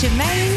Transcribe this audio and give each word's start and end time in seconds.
Germaine. 0.00 0.49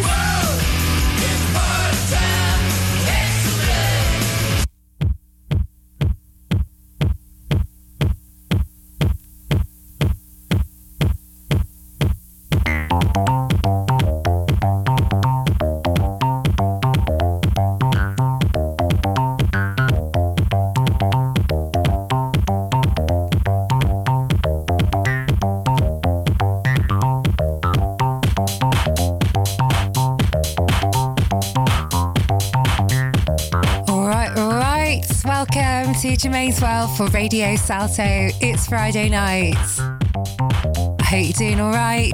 Well 36.26 36.88
for 36.88 37.08
Radio 37.08 37.58
Salto. 37.58 38.04
It's 38.40 38.66
Friday 38.68 39.10
night. 39.10 39.58
I 39.58 41.04
hope 41.04 41.26
you're 41.26 41.34
doing 41.34 41.60
all 41.60 41.74
right. 41.74 42.14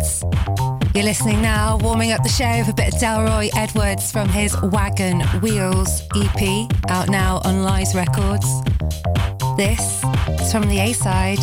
You're 0.96 1.04
listening 1.04 1.44
now, 1.44 1.78
warming 1.78 2.12
up 2.12 2.24
the 2.24 2.30
show 2.30 2.58
with 2.58 2.70
a 2.70 2.74
bit 2.74 2.96
of 2.96 3.00
Delroy 3.00 3.52
Edwards 3.56 4.12
from 4.12 4.28
his 4.28 4.60
Wagon 4.62 5.22
Wheels 5.42 6.02
EP, 6.16 6.68
out 6.90 7.10
now 7.10 7.40
on 7.44 7.62
Lies 7.62 7.94
Records. 7.94 8.48
This 9.58 10.04
is 10.42 10.52
from 10.52 10.68
the 10.70 10.80
A 10.80 10.94
side, 10.94 11.40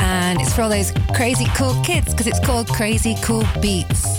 and 0.00 0.42
it's 0.42 0.54
for 0.54 0.62
all 0.62 0.68
those 0.68 0.92
crazy 1.14 1.46
cool 1.56 1.82
kids 1.82 2.12
because 2.12 2.26
it's 2.26 2.40
called 2.40 2.68
Crazy 2.68 3.16
Cool 3.22 3.44
Beats. 3.62 4.17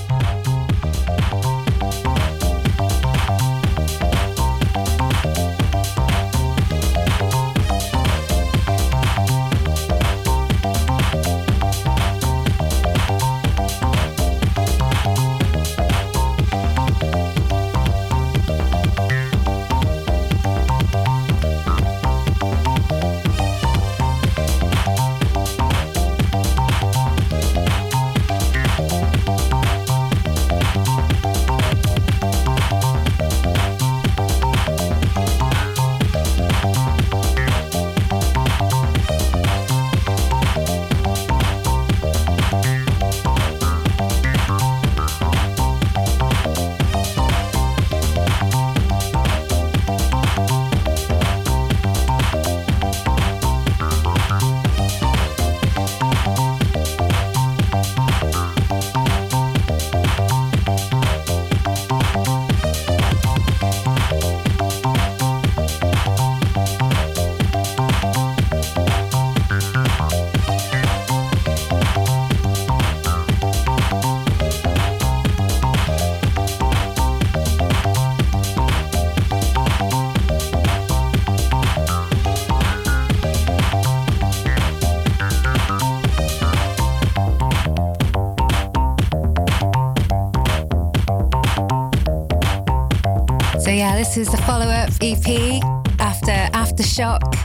This 93.99 94.15
is 94.15 94.32
the 94.32 94.37
follow 94.37 94.65
up 94.65 94.92
EP 95.02 95.61
after 95.99 96.32
Aftershock 96.55 97.36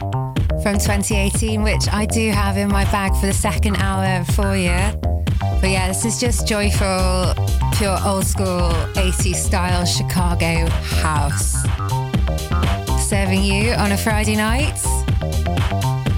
from 0.62 0.74
2018, 0.74 1.64
which 1.64 1.88
I 1.92 2.06
do 2.06 2.30
have 2.30 2.56
in 2.56 2.68
my 2.68 2.84
bag 2.92 3.12
for 3.16 3.26
the 3.26 3.32
second 3.32 3.74
hour 3.78 4.22
for 4.22 4.54
you. 4.54 4.78
But 5.60 5.70
yeah, 5.70 5.88
this 5.88 6.04
is 6.04 6.20
just 6.20 6.46
joyful, 6.46 7.34
pure 7.76 7.98
old 8.06 8.24
school 8.24 8.70
80s 8.94 9.34
style 9.34 9.84
Chicago 9.84 10.68
house. 10.70 11.60
Serving 13.02 13.42
you 13.42 13.72
on 13.72 13.90
a 13.90 13.96
Friday 13.96 14.36
night. 14.36 14.78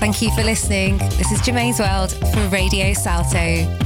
Thank 0.00 0.20
you 0.20 0.30
for 0.32 0.44
listening. 0.44 0.98
This 1.16 1.32
is 1.32 1.40
Germaine's 1.40 1.80
World 1.80 2.12
for 2.12 2.46
Radio 2.48 2.92
Salto. 2.92 3.85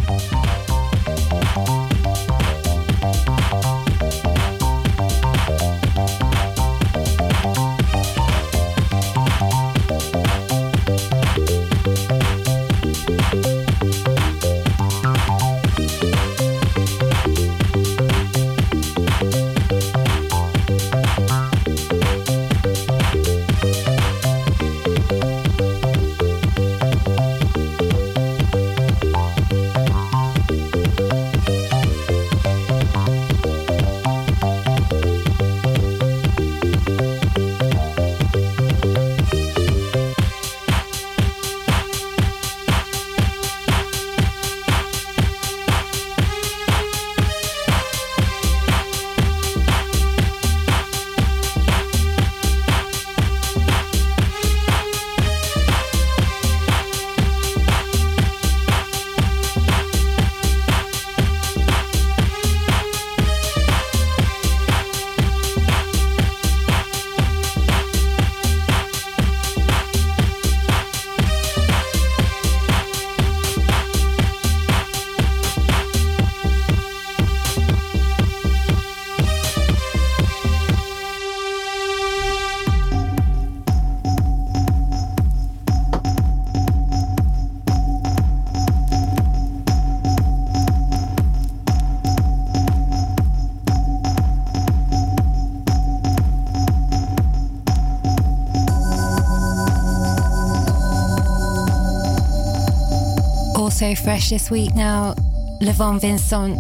Fresh 104.05 104.31
this 104.31 104.51
week 104.51 104.75
now. 104.75 105.15
Levon 105.61 106.01
Vincent 106.01 106.59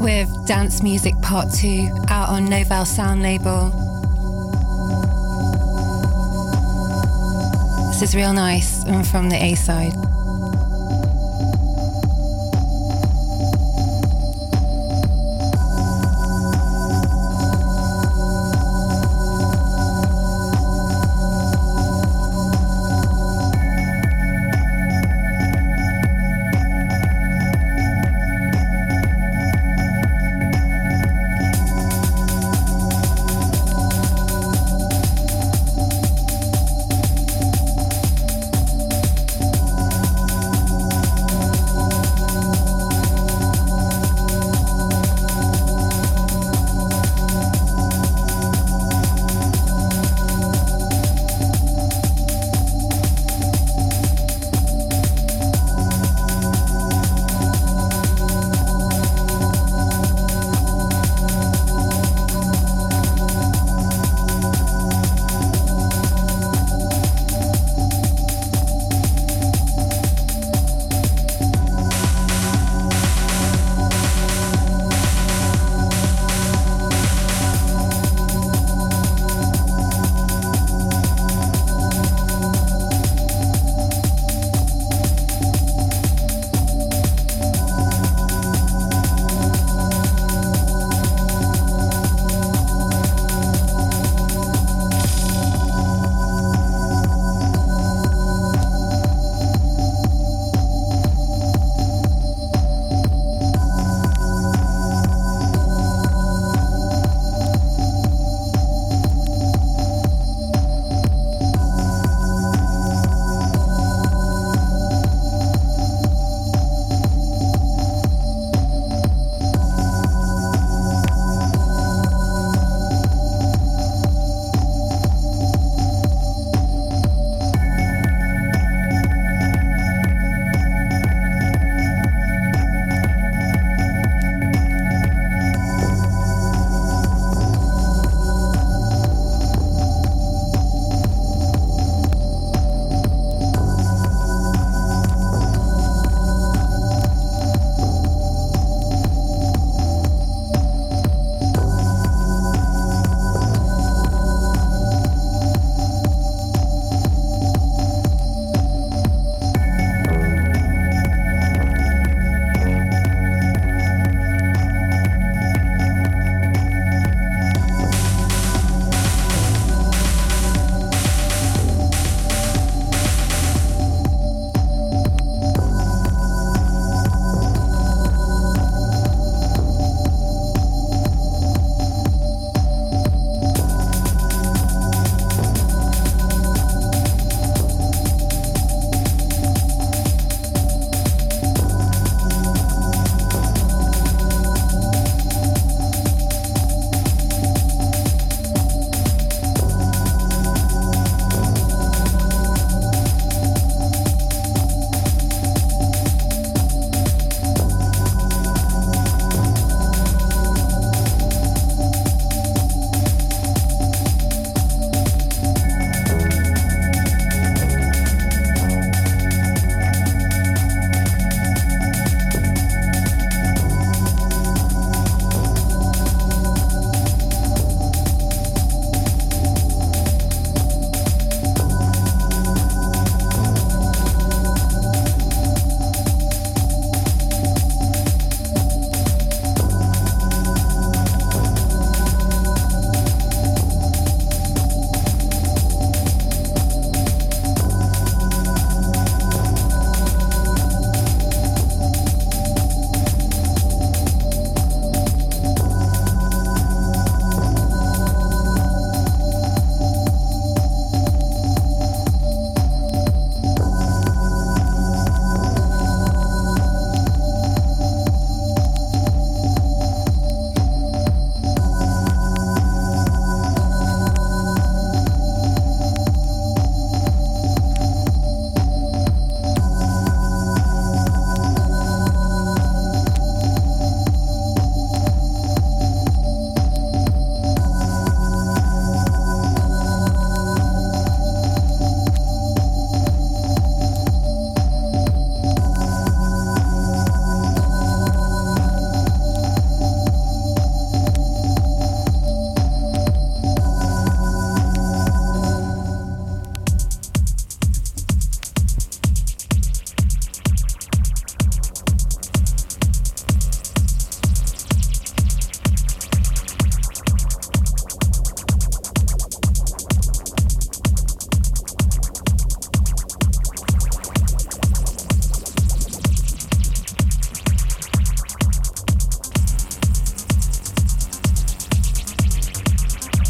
with 0.00 0.28
Dance 0.46 0.82
Music 0.82 1.14
Part 1.20 1.52
2 1.52 1.88
out 2.08 2.28
on 2.28 2.44
Novel 2.44 2.84
Sound 2.84 3.22
label. 3.22 3.70
This 7.88 8.02
is 8.02 8.14
real 8.14 8.32
nice 8.32 8.84
and 8.84 9.06
from 9.06 9.28
the 9.28 9.36
A 9.36 9.56
side. 9.56 10.15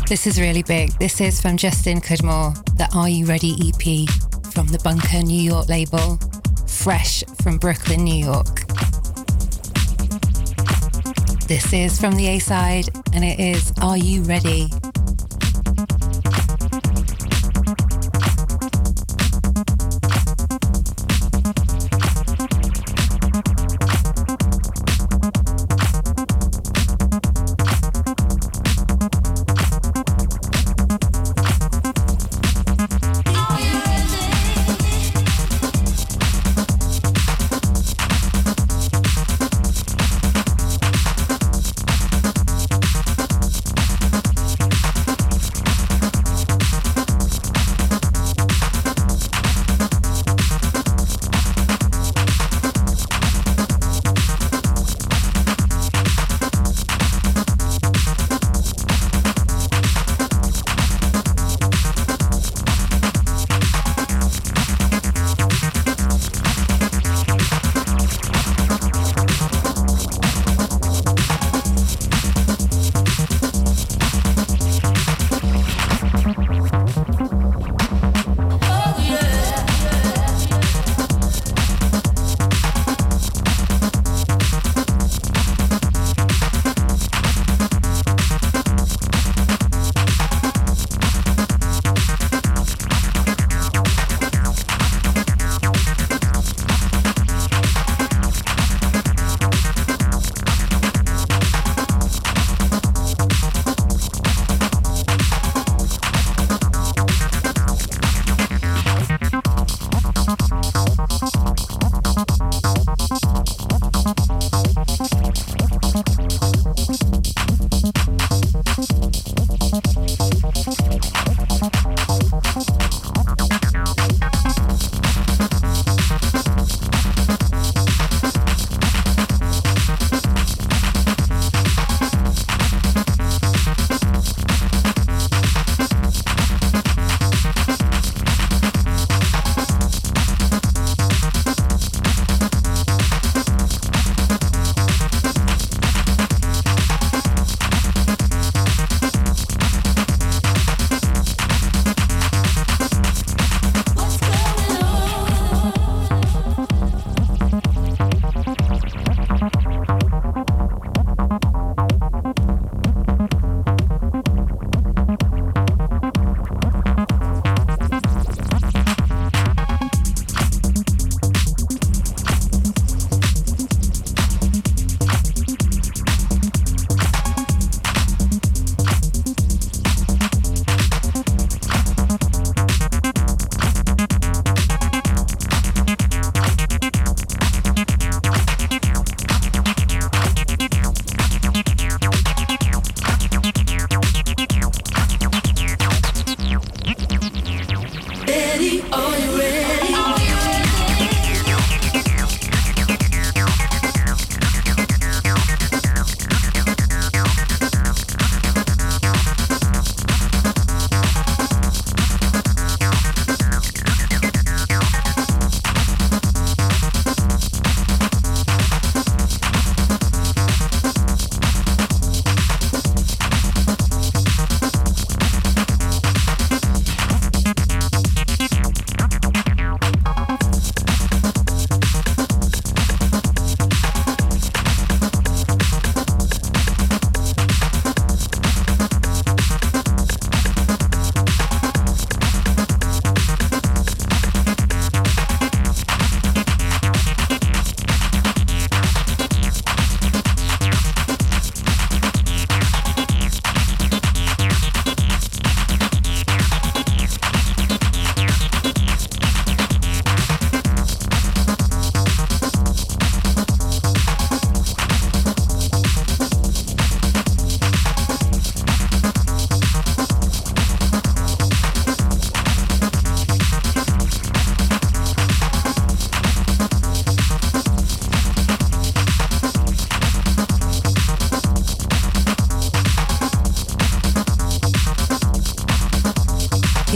This 0.09 0.29
is 0.29 0.41
really 0.41 0.63
big. 0.63 0.93
This 1.01 1.21
is 1.21 1.41
from 1.41 1.57
Justin 1.57 2.01
Cudmore, 2.01 2.55
the 2.77 2.89
Are 2.95 3.09
You 3.09 3.27
Ready 3.27 3.55
EP 3.59 4.09
from 4.53 4.69
the 4.69 4.79
Bunker 4.85 5.21
New 5.21 5.41
York 5.41 5.69
label, 5.69 6.17
fresh 6.69 7.25
from 7.43 7.59
Brooklyn, 7.59 8.05
New 8.05 8.25
York. 8.25 8.69
This 11.49 11.73
is 11.73 12.01
from 12.01 12.15
the 12.15 12.29
A 12.29 12.39
side, 12.39 12.89
and 13.15 13.25
it 13.25 13.41
is 13.41 13.73
Are 13.83 13.97
You 13.97 14.23
Ready? 14.23 14.71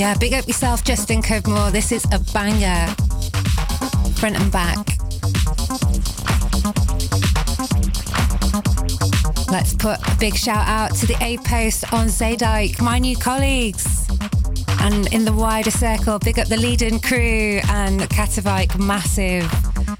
Yeah, 0.00 0.14
big 0.14 0.32
up 0.32 0.46
yourself, 0.46 0.82
Justin 0.82 1.20
Cudmore. 1.20 1.70
This 1.70 1.92
is 1.92 2.06
a 2.06 2.18
banger, 2.32 2.86
front 4.14 4.34
and 4.34 4.50
back. 4.50 4.78
Let's 9.50 9.74
put 9.74 9.98
a 10.00 10.16
big 10.18 10.36
shout 10.36 10.66
out 10.66 10.94
to 10.96 11.06
the 11.06 11.18
A 11.20 11.36
Post 11.46 11.92
on 11.92 12.06
Zeedijk, 12.06 12.80
my 12.80 12.98
new 12.98 13.14
colleagues. 13.14 14.08
And 14.80 15.12
in 15.12 15.26
the 15.26 15.34
wider 15.34 15.70
circle, 15.70 16.18
big 16.18 16.38
up 16.38 16.48
the 16.48 16.56
Leiden 16.56 16.98
crew 17.00 17.60
and 17.68 18.00
Katowijk 18.08 18.78
Massive, 18.78 19.52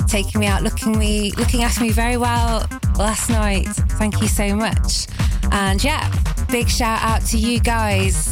taking 0.08 0.40
me 0.40 0.46
out, 0.46 0.62
looking 0.62 0.98
me, 0.98 1.32
looking 1.32 1.62
after 1.62 1.82
me 1.82 1.90
very 1.90 2.16
well 2.16 2.66
last 2.96 3.28
night. 3.28 3.66
Thank 3.98 4.22
you 4.22 4.28
so 4.28 4.56
much. 4.56 5.08
And 5.52 5.84
yeah, 5.84 6.10
big 6.50 6.70
shout 6.70 7.02
out 7.02 7.20
to 7.26 7.36
you 7.36 7.60
guys. 7.60 8.29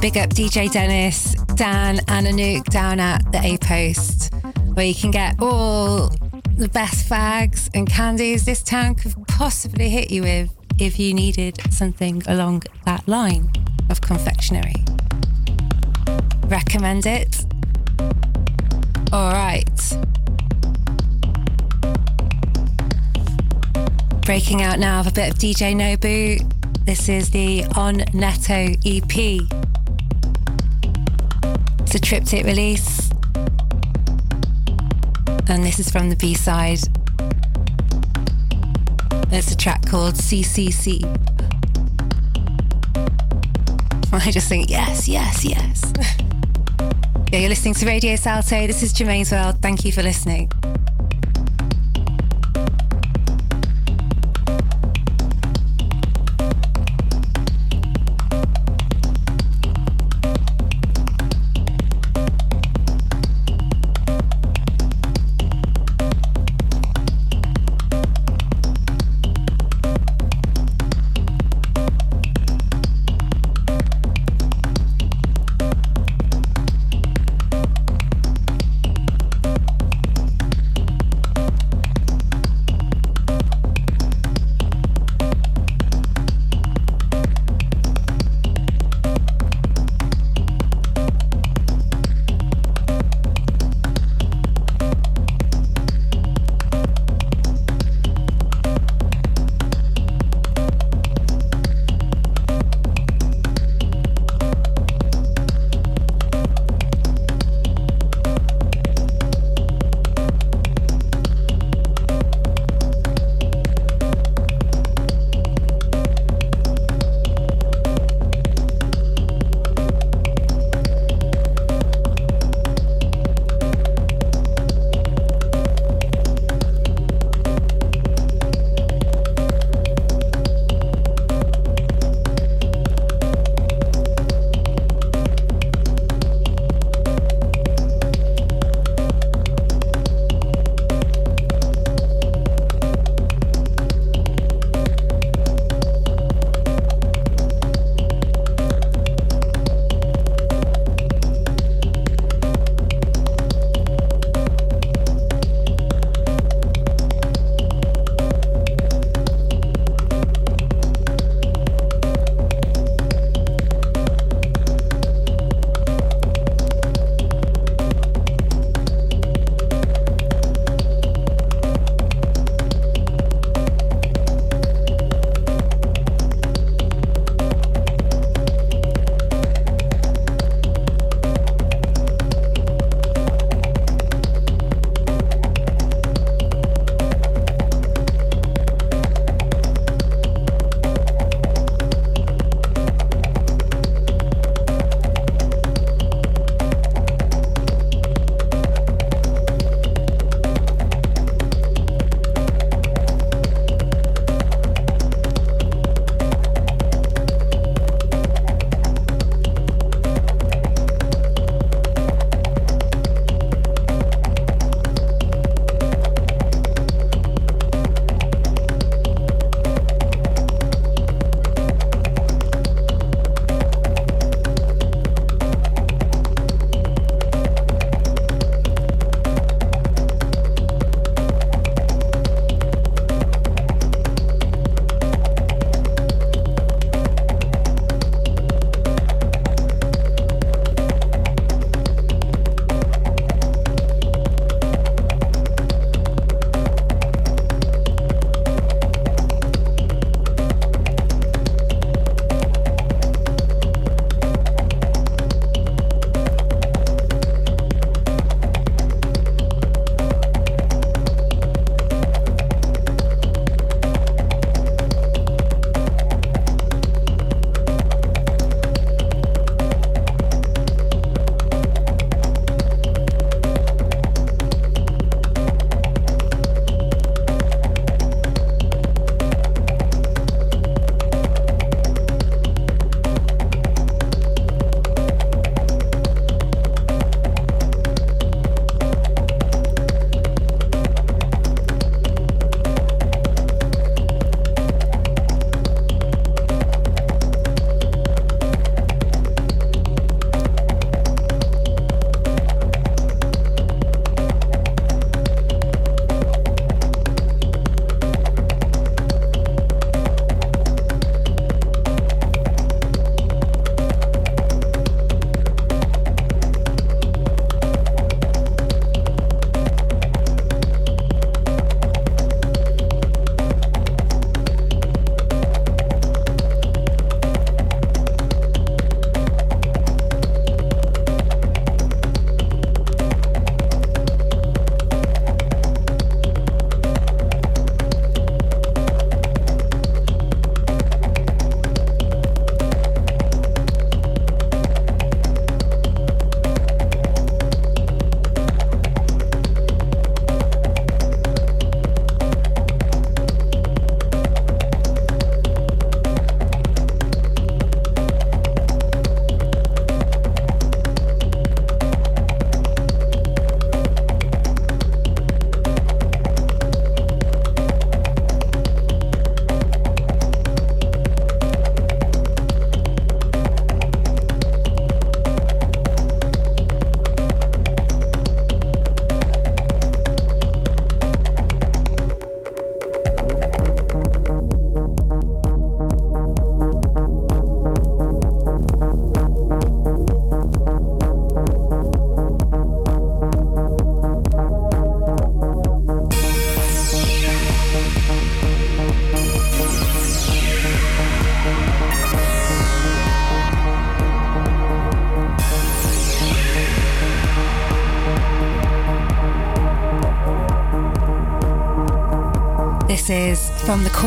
Big 0.00 0.16
up 0.16 0.30
DJ 0.30 0.70
Dennis, 0.70 1.34
Dan, 1.54 1.98
and 2.06 2.26
Anouk 2.26 2.64
down 2.66 3.00
at 3.00 3.32
the 3.32 3.40
A 3.42 3.58
Post, 3.58 4.32
where 4.74 4.86
you 4.86 4.94
can 4.94 5.10
get 5.10 5.34
all 5.40 6.08
the 6.56 6.68
best 6.68 7.08
fags 7.08 7.68
and 7.74 7.88
candies 7.88 8.44
this 8.44 8.62
town 8.62 8.94
could 8.94 9.14
possibly 9.26 9.88
hit 9.88 10.10
you 10.10 10.22
with 10.22 10.54
if 10.78 11.00
you 11.00 11.14
needed 11.14 11.58
something 11.70 12.22
along 12.28 12.62
that 12.84 13.06
line 13.08 13.50
of 13.90 14.00
confectionery. 14.00 14.84
Recommend 16.46 17.04
it? 17.04 17.44
All 19.12 19.32
right. 19.32 19.66
Breaking 24.22 24.62
out 24.62 24.78
now 24.78 25.00
of 25.00 25.08
a 25.08 25.12
bit 25.12 25.32
of 25.32 25.38
DJ 25.38 25.74
Nobu. 25.74 26.54
This 26.84 27.08
is 27.08 27.30
the 27.30 27.64
On 27.74 28.04
Netto 28.14 28.74
EP. 28.84 29.57
A 31.98 32.00
triptych 32.00 32.44
release. 32.44 33.10
And 35.48 35.64
this 35.64 35.80
is 35.80 35.90
from 35.90 36.10
the 36.10 36.16
B 36.16 36.32
side. 36.32 36.78
It's 39.32 39.50
a 39.50 39.56
track 39.56 39.84
called 39.84 40.14
CCC. 40.14 41.02
I 44.12 44.30
just 44.30 44.48
think, 44.48 44.70
yes, 44.70 45.08
yes, 45.08 45.44
yes. 45.44 45.92
yeah, 47.32 47.40
you're 47.40 47.48
listening 47.48 47.74
to 47.74 47.86
Radio 47.86 48.14
Salto. 48.14 48.68
This 48.68 48.84
is 48.84 48.92
Germaine's 48.92 49.32
World. 49.32 49.60
Thank 49.60 49.84
you 49.84 49.90
for 49.90 50.04
listening. 50.04 50.52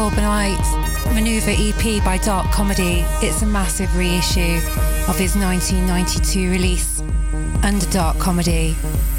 The 0.09 1.11
Maneuver 1.13 1.51
EP 1.51 2.03
by 2.03 2.17
Dark 2.17 2.51
Comedy. 2.51 3.05
It's 3.21 3.43
a 3.43 3.45
massive 3.45 3.95
reissue 3.95 4.57
of 5.07 5.15
his 5.15 5.35
1992 5.35 6.49
release, 6.49 7.01
Under 7.61 7.85
Dark 7.91 8.17
Comedy, 8.17 8.75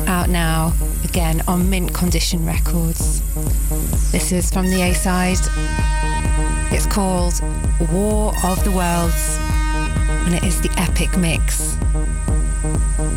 out 0.08 0.28
now 0.28 0.72
again 1.04 1.40
on 1.46 1.70
Mint 1.70 1.94
Condition 1.94 2.44
Records. 2.44 3.22
This 4.10 4.32
is 4.32 4.50
from 4.50 4.68
the 4.70 4.82
A 4.82 4.92
side. 4.92 5.38
It's 6.72 6.86
called 6.86 7.40
War 7.92 8.32
of 8.44 8.62
the 8.64 8.72
Worlds, 8.72 9.38
and 10.26 10.34
it 10.34 10.42
is 10.42 10.60
the 10.62 10.70
epic 10.78 11.16
mix. 11.16 11.76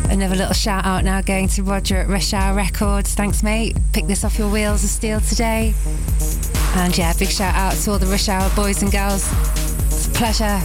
Another 0.08 0.36
little 0.36 0.54
shout 0.54 0.84
out 0.84 1.02
now 1.02 1.20
going 1.20 1.48
to 1.48 1.64
Roger 1.64 1.96
at 1.96 2.08
Rush 2.08 2.32
Hour 2.32 2.54
Records. 2.54 3.14
Thanks, 3.14 3.42
mate. 3.42 3.76
Pick 3.92 4.06
this 4.06 4.24
off 4.24 4.38
your 4.38 4.50
wheels 4.50 4.84
of 4.84 4.90
steel 4.90 5.20
today. 5.20 5.74
And 6.76 6.96
yeah, 6.96 7.12
big 7.18 7.30
shout 7.30 7.54
out 7.54 7.72
to 7.72 7.92
all 7.92 7.98
the 7.98 8.06
Rush 8.06 8.28
Hour 8.28 8.50
boys 8.54 8.82
and 8.82 8.92
girls. 8.92 9.26
It's 9.86 10.06
a 10.06 10.10
pleasure 10.10 10.60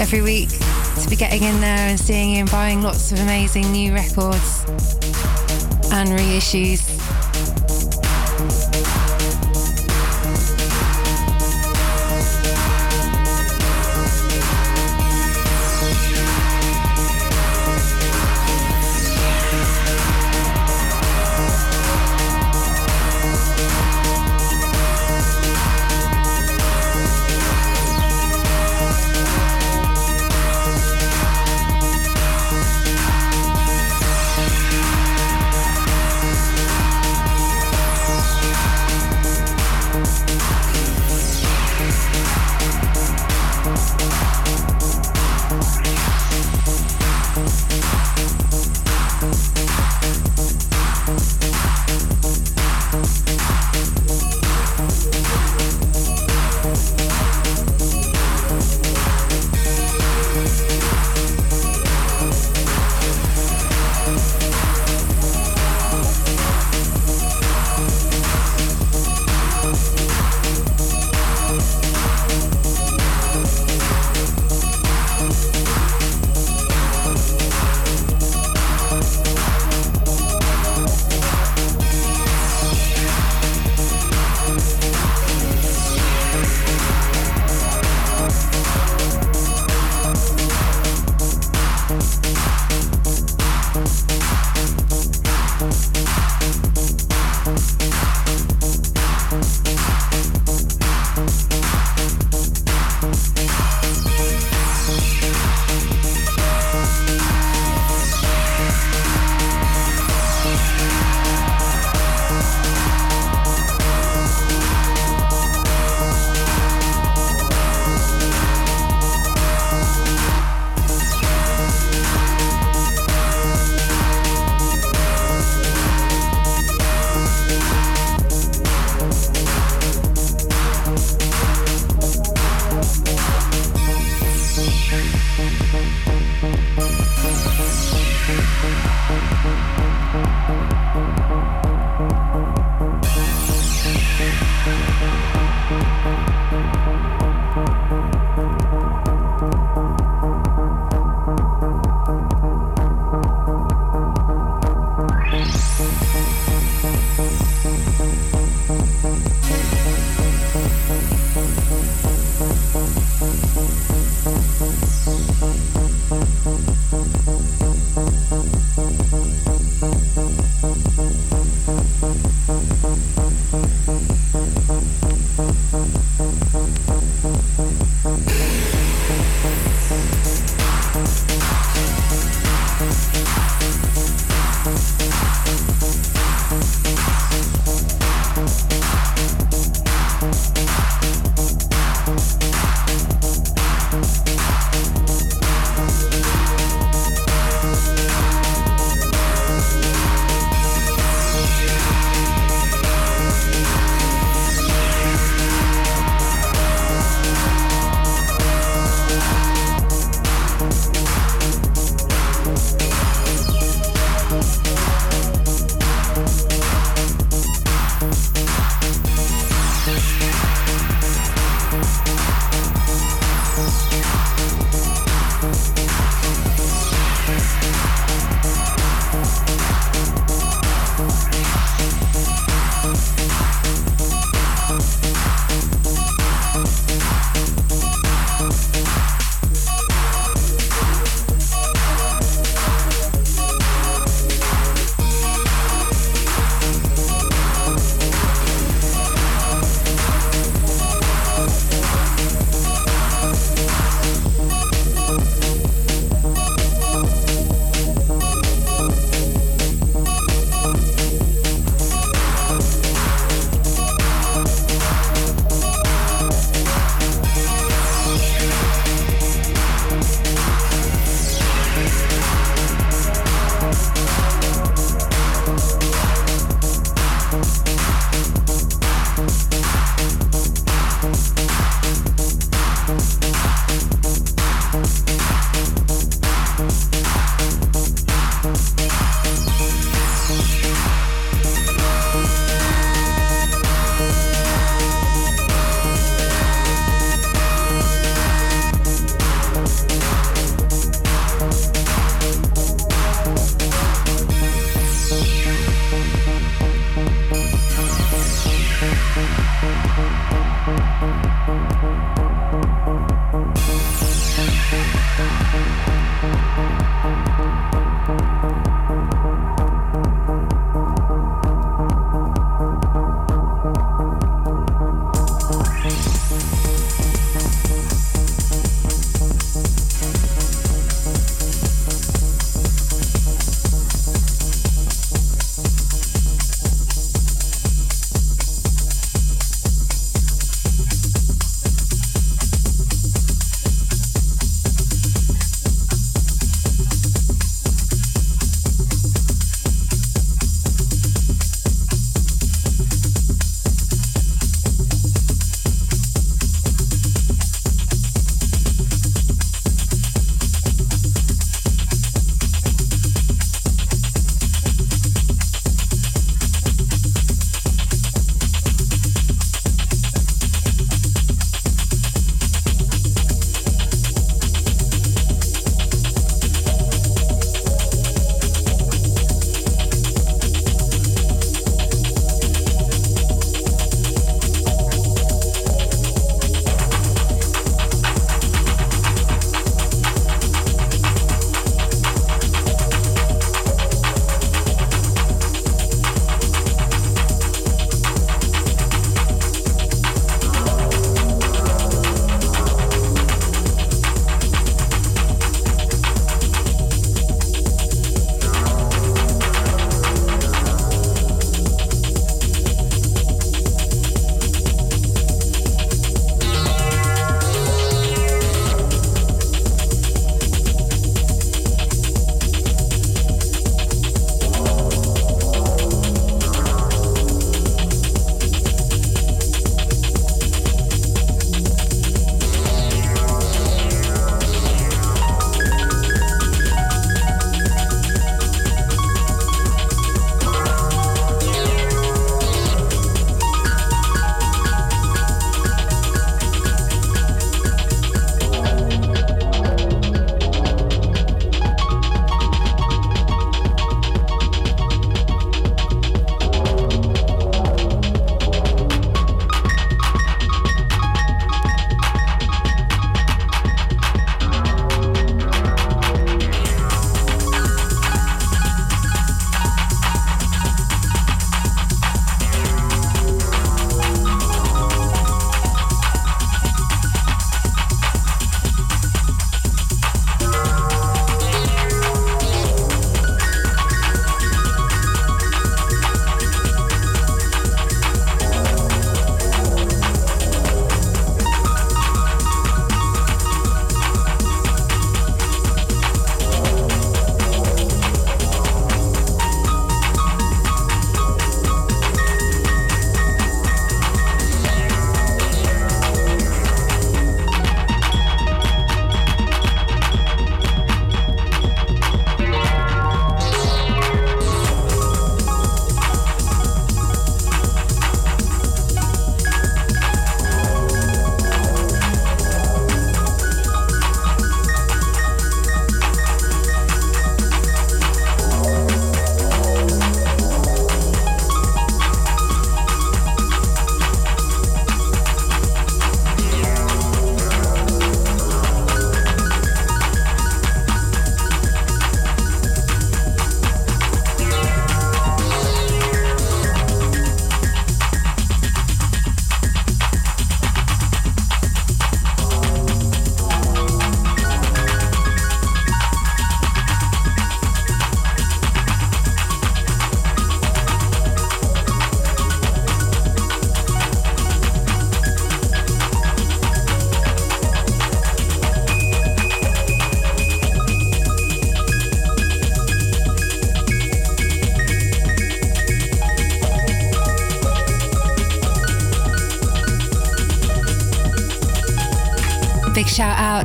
every 0.00 0.22
week 0.22 0.48
to 0.48 1.10
be 1.10 1.16
getting 1.16 1.42
in 1.42 1.60
there 1.60 1.76
and 1.76 1.98
seeing 1.98 2.30
you 2.30 2.38
and 2.38 2.50
buying 2.50 2.80
lots 2.80 3.10
of 3.10 3.18
amazing 3.18 3.70
new 3.72 3.92
records 3.92 4.64
and 5.90 6.08
reissues. 6.10 6.95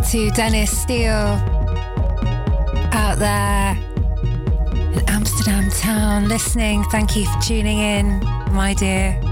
To 0.10 0.32
Dennis 0.32 0.76
Steele 0.82 1.38
out 2.94 3.20
there 3.20 3.78
in 4.94 5.04
Amsterdam 5.08 5.70
town 5.70 6.28
listening. 6.28 6.84
Thank 6.86 7.16
you 7.16 7.26
for 7.26 7.40
tuning 7.40 7.80
in, 7.80 8.20
my 8.52 8.74
dear. 8.74 9.31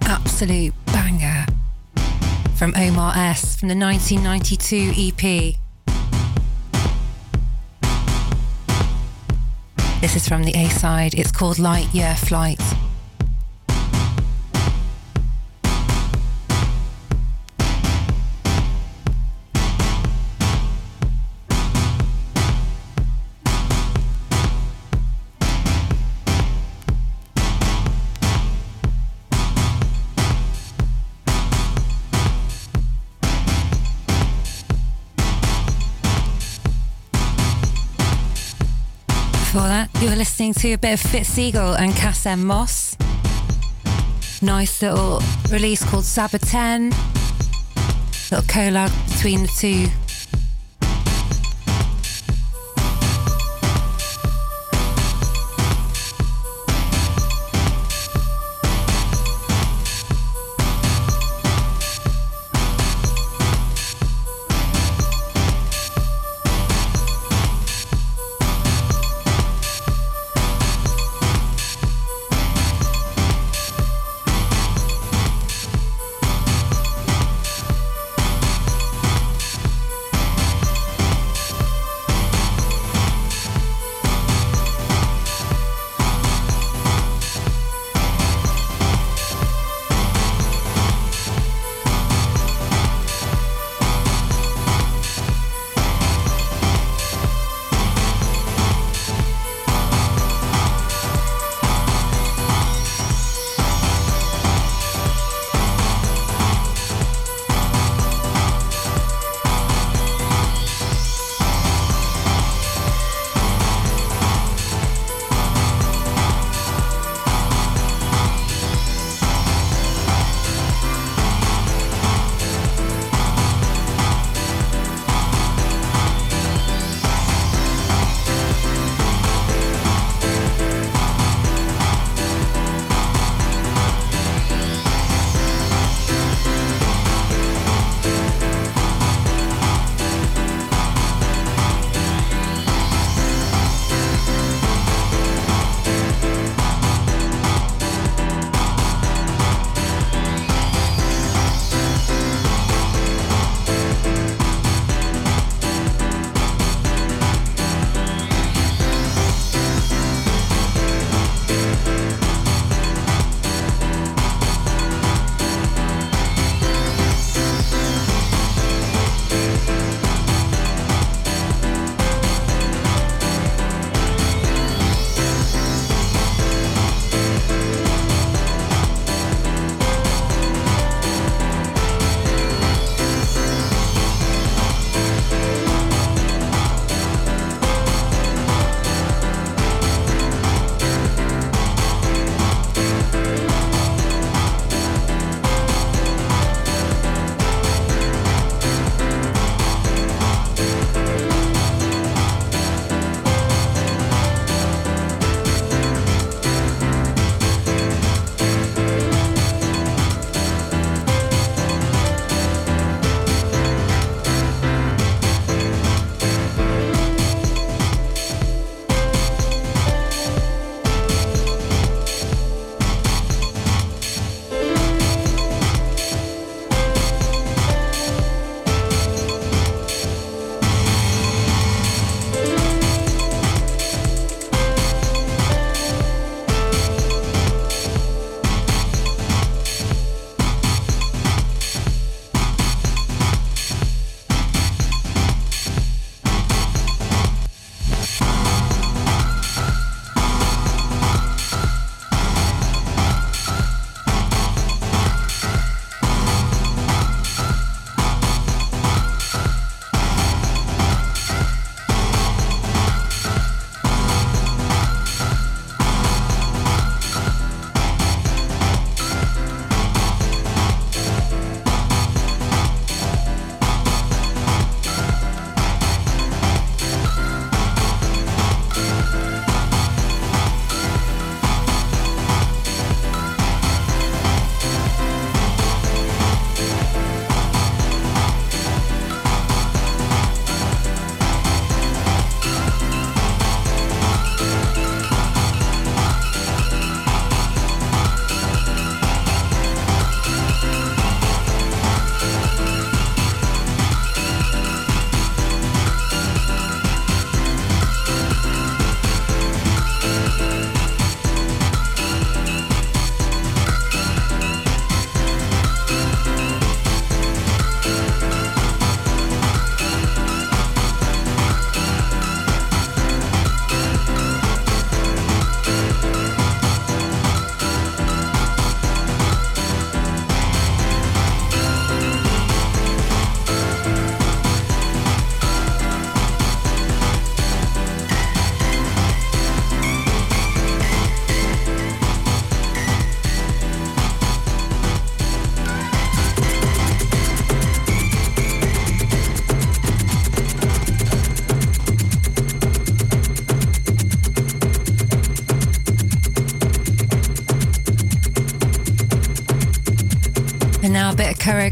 Absolute 0.00 0.72
banger 0.86 1.44
from 2.56 2.72
Omar 2.74 3.12
S 3.14 3.54
from 3.54 3.68
the 3.68 3.76
1992 3.76 4.94
EP. 4.96 5.56
This 10.00 10.16
is 10.16 10.26
from 10.26 10.44
the 10.44 10.52
A 10.52 10.70
side. 10.70 11.12
It's 11.12 11.30
called 11.30 11.58
Light 11.58 11.92
Year 11.94 12.14
Flight. 12.16 12.62
To 40.60 40.72
a 40.72 40.76
bit 40.76 40.92
of 40.92 41.00
Fitzsiegel 41.00 41.72
and 41.72 41.94
Kassem 41.94 42.44
Mosse. 42.44 42.94
Nice 44.42 44.82
little 44.82 45.22
release 45.50 45.82
called 45.82 46.04
Sabaten. 46.04 46.90
Little 48.30 48.44
collab 48.46 48.92
between 49.10 49.44
the 49.44 49.48
two. 49.58 50.09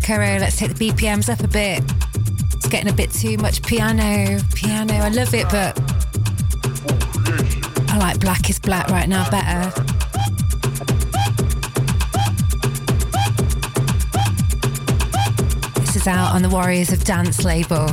Kuro. 0.08 0.38
Let's 0.38 0.56
take 0.56 0.72
the 0.72 0.88
BPMs 0.88 1.30
up 1.30 1.40
a 1.40 1.48
bit. 1.48 1.82
It's 2.54 2.66
getting 2.66 2.88
a 2.88 2.94
bit 2.94 3.12
too 3.12 3.36
much 3.36 3.60
piano. 3.62 4.40
Piano, 4.54 4.94
I 4.94 5.10
love 5.10 5.34
it, 5.34 5.44
but 5.50 5.78
I 7.90 7.98
like 7.98 8.18
Black 8.18 8.48
is 8.48 8.58
Black 8.58 8.88
right 8.88 9.06
now 9.06 9.28
better. 9.30 9.70
This 15.78 15.96
is 15.96 16.06
out 16.06 16.34
on 16.34 16.40
the 16.40 16.48
Warriors 16.50 16.90
of 16.90 17.04
Dance 17.04 17.44
label. 17.44 17.90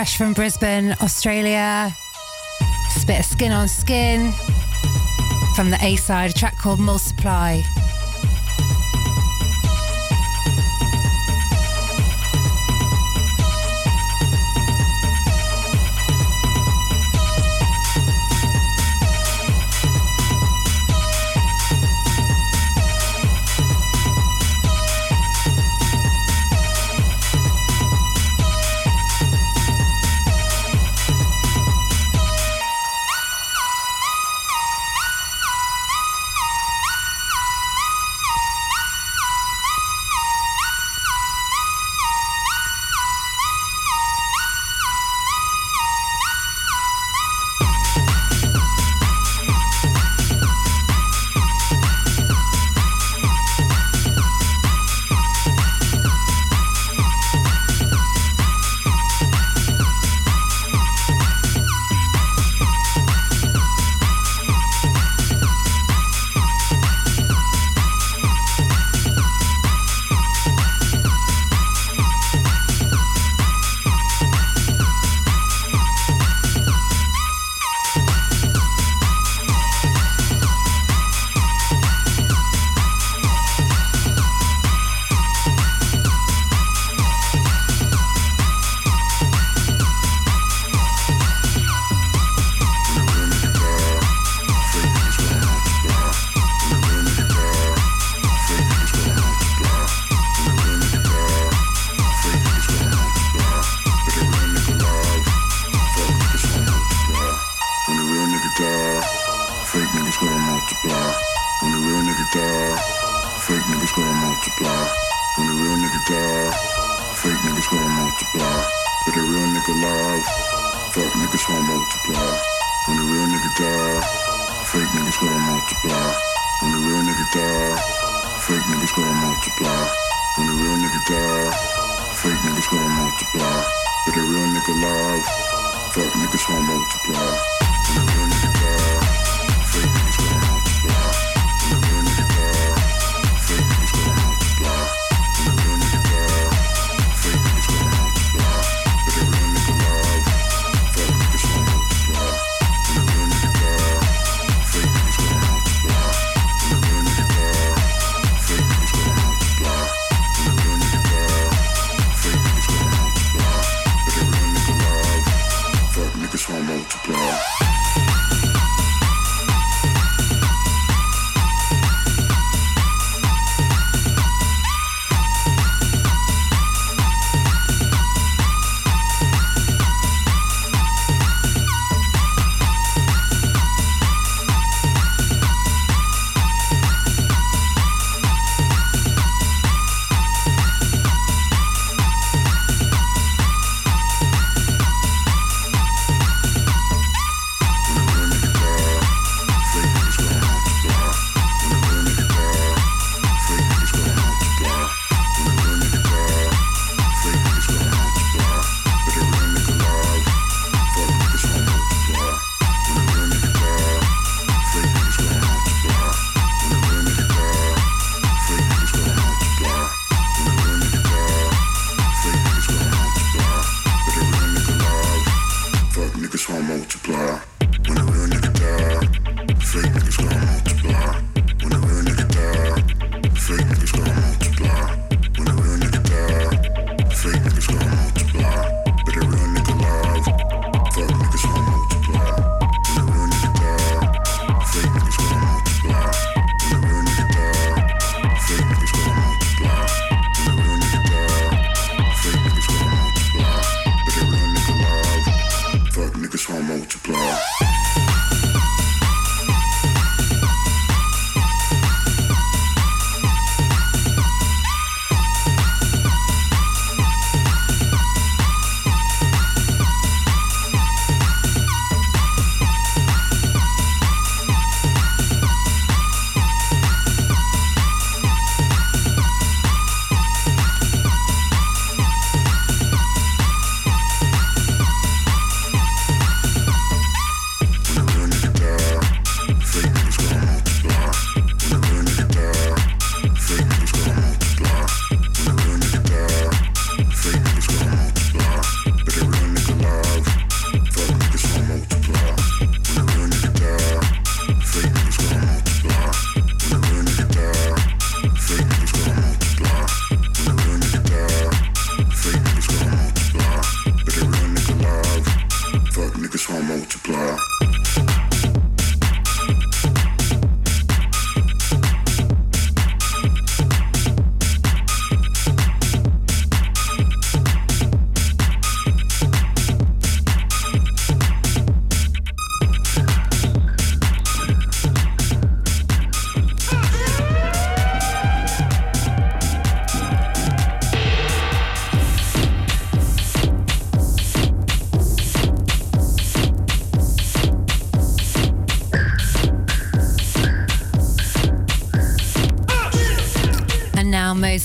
Fresh 0.00 0.16
from 0.16 0.32
Brisbane, 0.32 0.96
Australia. 1.02 1.94
Just 2.90 3.04
a 3.04 3.06
bit 3.06 3.20
of 3.20 3.26
skin 3.26 3.52
on 3.52 3.68
skin 3.68 4.32
from 5.54 5.68
the 5.68 5.76
A 5.82 5.96
side, 5.96 6.30
a 6.30 6.32
track 6.32 6.56
called 6.56 6.80
Multiply. 6.80 7.60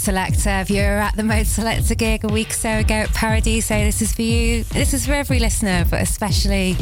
Selector. 0.05 0.61
If 0.61 0.69
you 0.69 0.83
were 0.83 0.99
at 0.99 1.15
the 1.15 1.23
Modeselektor 1.23 1.97
gig 1.97 2.23
a 2.23 2.27
week 2.27 2.51
or 2.51 2.53
so 2.53 2.69
ago 2.77 2.93
at 2.93 3.11
Paradiso, 3.15 3.73
this 3.73 4.03
is 4.03 4.13
for 4.13 4.21
you. 4.21 4.63
This 4.65 4.93
is 4.93 5.07
for 5.07 5.13
every 5.13 5.39
listener, 5.39 5.83
but 5.89 5.99
especially 5.99 6.75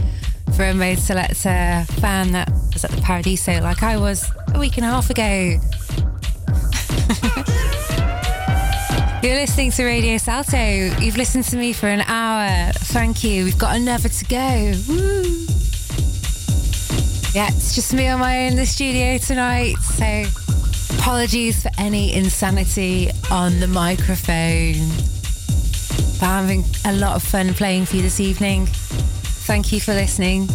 for 0.57 0.65
a 0.65 0.73
Modeselektor 0.73 1.87
fan 2.01 2.33
that 2.33 2.51
was 2.73 2.83
at 2.83 2.91
the 2.91 3.01
Paradiso 3.01 3.61
like 3.61 3.81
I 3.81 3.95
was 3.95 4.29
a 4.53 4.59
week 4.59 4.75
and 4.75 4.85
a 4.85 4.89
half 4.89 5.09
ago. 5.09 5.23
You're 9.23 9.35
listening 9.35 9.71
to 9.71 9.85
Radio 9.85 10.17
Salto. 10.17 10.57
You've 10.57 11.15
listened 11.15 11.45
to 11.45 11.55
me 11.55 11.71
for 11.71 11.87
an 11.87 12.01
hour. 12.01 12.73
Thank 12.73 13.23
you. 13.23 13.45
We've 13.45 13.57
got 13.57 13.77
another 13.77 14.09
to 14.09 14.25
go. 14.25 14.73
Woo. 14.89 15.21
Yeah, 17.33 17.47
it's 17.47 17.73
just 17.73 17.93
me 17.93 18.09
on 18.09 18.19
my 18.19 18.47
own 18.47 18.51
in 18.51 18.57
the 18.57 18.65
studio 18.65 19.17
tonight. 19.17 19.77
So 19.77 20.42
Apologies 21.03 21.63
for 21.63 21.69
any 21.79 22.13
insanity 22.13 23.09
on 23.29 23.59
the 23.59 23.67
microphone. 23.67 24.87
But 26.17 26.29
I'm 26.29 26.47
having 26.47 26.63
a 26.85 26.93
lot 26.93 27.17
of 27.17 27.23
fun 27.23 27.53
playing 27.53 27.87
for 27.87 27.97
you 27.97 28.01
this 28.03 28.21
evening. 28.21 28.67
Thank 28.67 29.73
you 29.73 29.81
for 29.81 29.93
listening. 29.93 30.47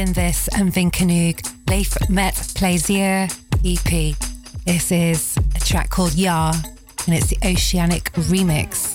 Spin 0.00 0.14
This 0.14 0.48
and 0.56 0.72
Vinkenoog 0.72 1.68
Leif 1.68 2.08
Met 2.08 2.34
Plaisir 2.54 3.28
EP. 3.66 4.16
This 4.64 4.90
is 4.90 5.36
a 5.54 5.60
track 5.60 5.90
called 5.90 6.14
Yar, 6.14 6.54
and 7.06 7.14
it's 7.14 7.26
the 7.26 7.36
Oceanic 7.44 8.10
remix. 8.12 8.89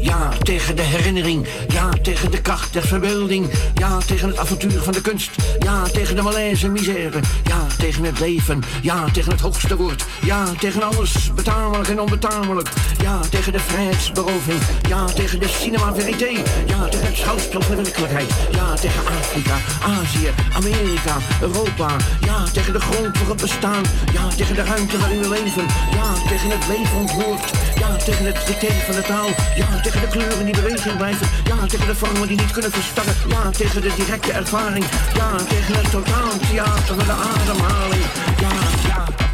Ja, 0.00 0.28
tegen 0.42 0.76
de 0.76 0.82
herinnering. 0.82 1.46
Ja, 1.68 1.90
tegen 2.02 2.30
de 2.30 2.40
kracht 2.40 2.72
der 2.72 2.86
verbeelding. 2.86 3.50
Ja, 3.74 3.98
tegen 3.98 4.28
het 4.28 4.38
avontuur 4.38 4.82
van 4.82 4.92
de 4.92 5.00
kunst. 5.00 5.30
Ja, 5.58 5.82
tegen 5.82 6.16
de 6.16 6.22
malaise 6.22 6.68
misère. 6.68 7.20
Ja, 7.44 7.66
tegen 7.78 8.04
het 8.04 8.20
leven. 8.20 8.62
Ja, 8.82 9.04
tegen 9.12 9.32
het 9.32 9.40
hoogste 9.40 9.76
woord. 9.76 10.04
Ja, 10.22 10.44
tegen 10.58 10.82
alles 10.82 11.34
betamelijk 11.34 11.88
en 11.88 12.00
onbetamelijk. 12.00 12.68
Ja, 13.02 13.20
tegen 13.30 13.52
de 13.52 13.58
vrijheidsberoving. 13.58 14.58
Ja, 14.88 15.04
tegen 15.04 15.40
de 15.40 15.48
cinema 15.48 15.94
verité. 15.94 16.42
Ja, 16.66 16.88
tegen 16.88 17.06
het 17.06 17.16
schouwspel 17.16 17.62
van 17.62 17.76
de 17.76 17.82
werkelijkheid. 17.82 18.30
Ja, 18.50 18.74
tegen 18.74 19.00
Afrika, 19.18 19.56
Azië, 19.82 20.30
Amerika, 20.54 21.16
Europa. 21.40 21.96
Ja, 22.20 22.44
tegen 22.52 22.72
de 22.72 22.80
grond 22.80 23.18
voor 23.18 23.28
het 23.28 23.40
bestaan. 23.40 23.82
Ja, 24.12 24.28
tegen 24.36 24.54
de 24.54 24.62
ruimte 24.62 24.98
waarin 24.98 25.20
we 25.20 25.28
leven. 25.28 25.66
Ja, 25.92 26.28
tegen 26.28 26.50
het 26.50 26.68
leven 26.68 26.96
ontwoord. 26.96 27.52
Ja, 27.86 27.96
tegen 27.96 28.24
het 28.24 28.46
dicté 28.46 28.72
van 28.84 28.94
de 28.94 29.02
taal. 29.02 29.28
Ja, 29.56 29.80
tegen 29.82 30.00
de 30.00 30.06
kleuren 30.06 30.44
die 30.44 30.54
beweging 30.54 30.96
blijven. 30.96 31.28
Ja, 31.44 31.66
tegen 31.66 31.86
de 31.86 31.94
vormen 31.94 32.28
die 32.28 32.40
niet 32.40 32.50
kunnen 32.50 32.70
verstarren. 32.70 33.14
Ja, 33.28 33.50
tegen 33.50 33.80
de 33.82 33.92
directe 33.96 34.32
ervaring. 34.32 34.84
Ja, 35.14 35.36
tegen 35.36 35.74
het 35.74 35.90
totaal 35.90 36.38
theater 36.50 36.94
van 36.94 36.98
de 36.98 37.12
ademhaling. 37.12 38.04
Ja, 38.40 38.48
ja. 38.88 39.25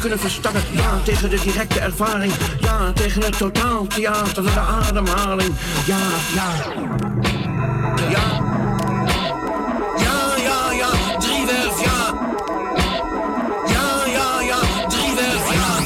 Kunnen 0.00 0.18
verstarren. 0.18 0.62
Ja, 0.70 1.00
tegen 1.04 1.30
de 1.30 1.40
directe 1.40 1.80
ervaring. 1.80 2.32
Ja, 2.60 2.92
tegen 2.92 3.22
het 3.22 3.38
totaal 3.38 3.86
theater 3.86 4.42
de 4.42 4.60
ademhaling. 4.60 5.54
Ja, 5.86 5.98
ja. 6.34 6.50
Ja. 8.10 8.40
Ja, 9.98 10.34
ja, 10.36 10.72
ja. 10.72 10.90
Ja. 11.82 12.14
Ja, 13.66 14.06
ja, 14.06 14.40
ja. 14.40 14.58
Ja. 15.52 15.78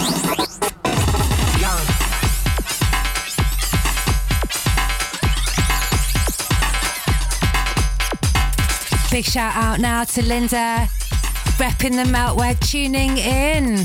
Ja. 1.59 1.74
Big 9.11 9.24
shout 9.24 9.55
out 9.55 9.78
now 9.78 10.05
to 10.05 10.22
Linda, 10.22 10.89
repping 11.57 11.93
the 11.93 12.11
Melkweg, 12.11 12.61
tuning 12.61 13.17
in. 13.17 13.79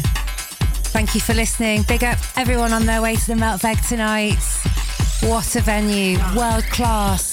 Thank 0.92 1.16
you 1.16 1.22
for 1.22 1.34
listening. 1.34 1.84
Big 1.84 2.04
up 2.04 2.18
everyone 2.36 2.74
on 2.74 2.86
their 2.86 3.02
way 3.02 3.16
to 3.16 3.28
the 3.28 3.34
Melkweg 3.34 3.88
tonight. 3.88 4.42
What 5.30 5.56
a 5.56 5.62
venue, 5.62 6.18
world 6.36 6.66
class. 6.66 7.31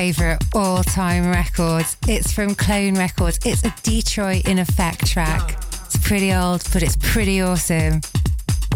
Favorite 0.00 0.42
all 0.54 0.82
time 0.82 1.30
records. 1.30 1.94
It's 2.08 2.32
from 2.32 2.54
Clone 2.54 2.94
Records. 2.94 3.38
It's 3.44 3.62
a 3.66 3.74
Detroit 3.82 4.48
in 4.48 4.58
Effect 4.58 5.06
track. 5.06 5.62
It's 5.84 5.98
pretty 5.98 6.32
old, 6.32 6.62
but 6.72 6.82
it's 6.82 6.96
pretty 6.96 7.42
awesome. 7.42 8.00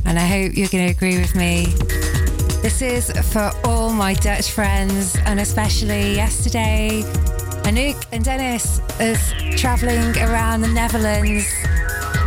And 0.05 0.19
I 0.19 0.27
hope 0.27 0.55
you're 0.55 0.69
going 0.69 0.87
to 0.87 0.93
agree 0.93 1.19
with 1.19 1.35
me. 1.35 1.65
This 2.61 2.83
is 2.83 3.11
for 3.33 3.51
all 3.65 3.91
my 3.91 4.13
Dutch 4.13 4.51
friends, 4.51 5.17
and 5.25 5.41
especially 5.41 6.15
yesterday, 6.15 7.01
Anouk 7.65 8.05
and 8.13 8.23
Dennis 8.23 8.83
is 9.01 9.33
traveling 9.59 10.15
around 10.19 10.61
the 10.61 10.69
Netherlands 10.69 11.47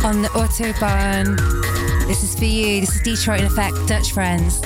on 0.02 0.22
the 0.22 0.28
Autobahn. 0.30 1.38
This 2.08 2.24
is 2.24 2.36
for 2.36 2.46
you. 2.46 2.80
This 2.80 2.96
is 2.96 3.02
Detroit 3.02 3.42
in 3.42 3.46
Effect, 3.46 3.76
Dutch 3.86 4.10
friends. 4.10 4.60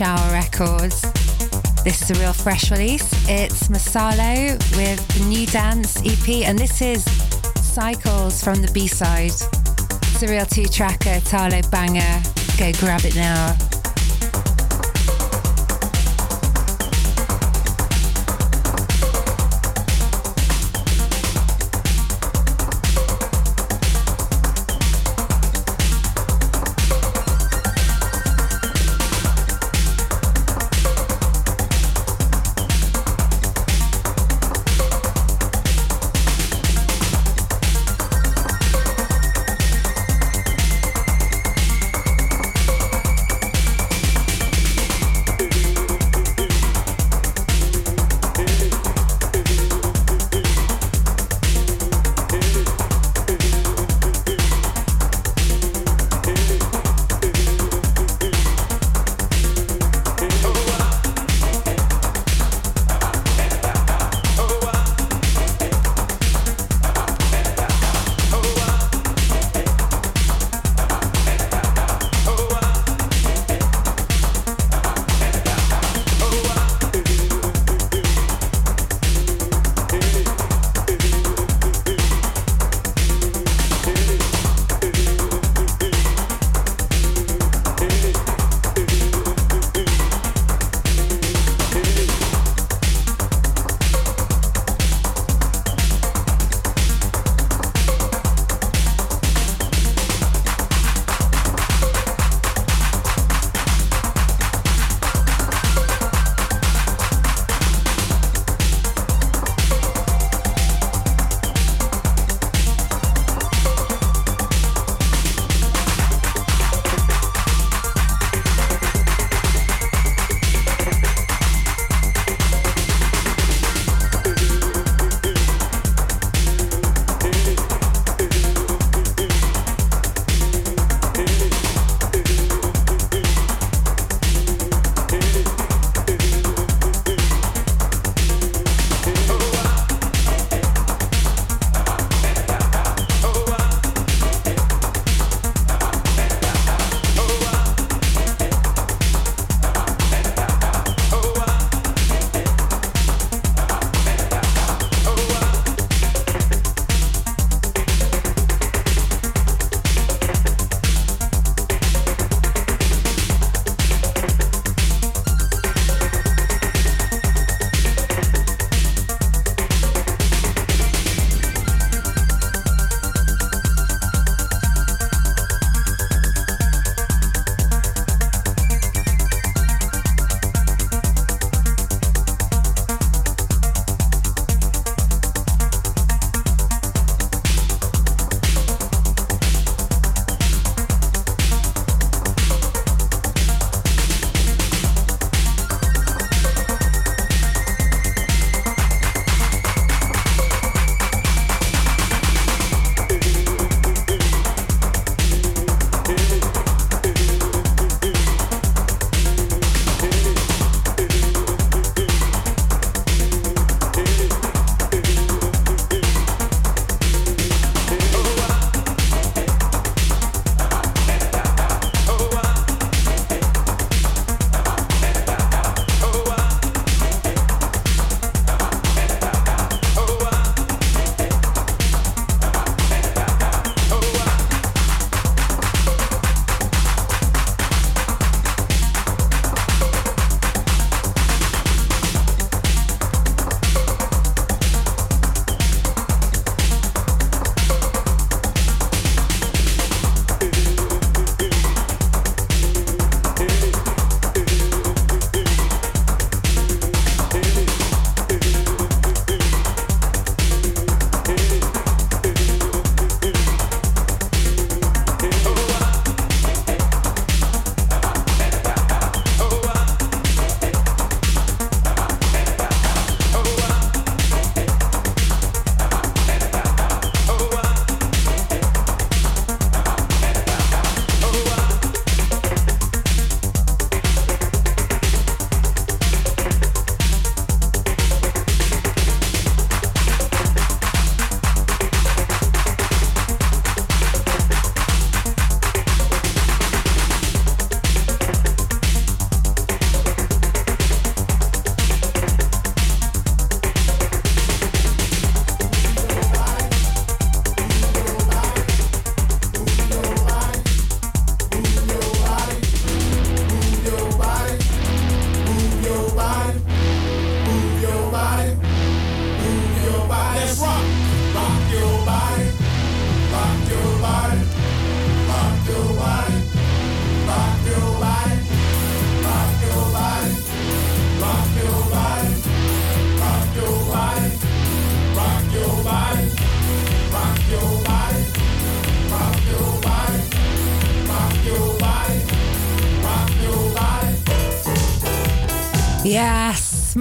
Hour 0.00 0.32
Records. 0.32 1.02
This 1.84 2.02
is 2.02 2.10
a 2.10 2.20
real 2.20 2.32
fresh 2.32 2.70
release. 2.70 3.08
It's 3.28 3.68
Masalo 3.68 4.58
with 4.76 5.06
the 5.08 5.24
New 5.26 5.46
Dance 5.46 5.98
EP, 6.04 6.46
and 6.48 6.58
this 6.58 6.80
is 6.80 7.04
Cycles 7.56 8.42
from 8.42 8.62
the 8.62 8.70
B 8.72 8.86
side. 8.86 9.30
It's 9.30 10.22
a 10.22 10.28
real 10.28 10.46
two 10.46 10.64
tracker, 10.64 11.20
Talo 11.20 11.62
banger. 11.70 12.22
Go 12.58 12.72
grab 12.80 13.04
it 13.04 13.14
now. 13.14 13.56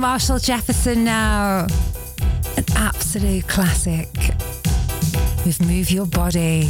Marshall 0.04 0.38
Jefferson 0.38 1.06
now. 1.06 1.66
An 2.58 2.66
absolute 2.76 3.48
classic 3.48 4.10
with 5.46 5.62
Move 5.66 5.92
Your 5.92 6.06
Body. 6.06 6.70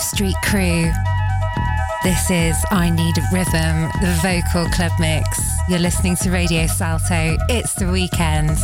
Street 0.00 0.36
Crew. 0.42 0.90
This 2.02 2.30
is 2.30 2.56
I 2.70 2.90
Need 2.90 3.16
Rhythm, 3.32 3.90
the 4.00 4.18
vocal 4.22 4.70
club 4.70 4.92
mix. 4.98 5.26
You're 5.68 5.78
listening 5.78 6.16
to 6.16 6.30
Radio 6.30 6.66
Salto. 6.66 7.36
It's 7.48 7.74
the 7.74 7.90
weekend. 7.90 8.58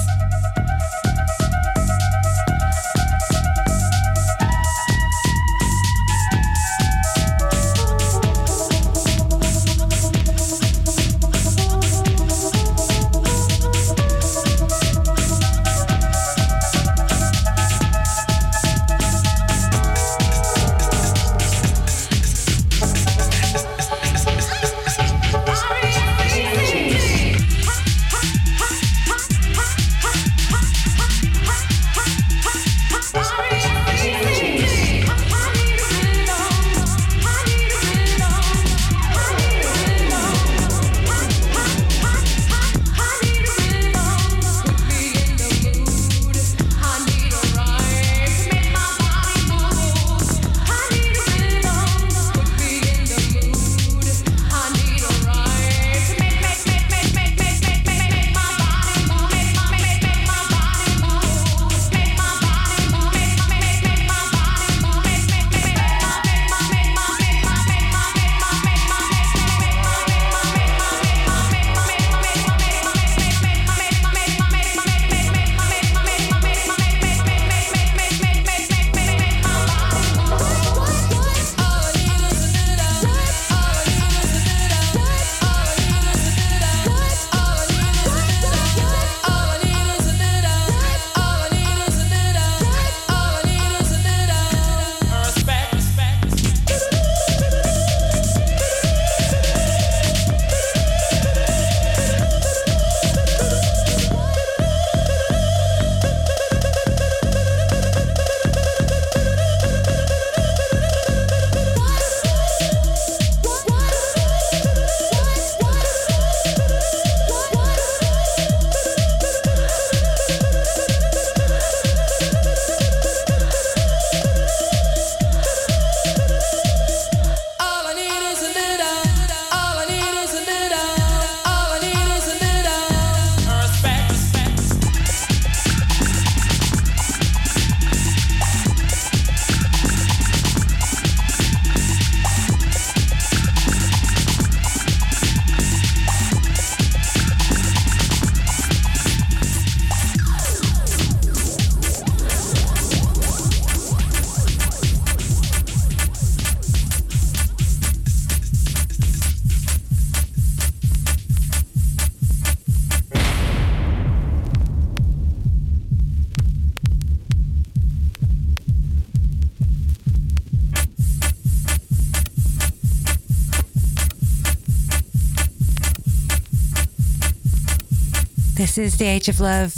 This 178.75 178.95
is 178.95 178.99
the 178.99 179.07
age 179.07 179.29
of 179.29 179.39
love. 179.39 179.73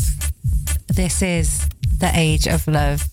This 0.88 1.20
is 1.20 1.68
the 1.98 2.10
age 2.14 2.48
of 2.48 2.66
love. 2.66 3.04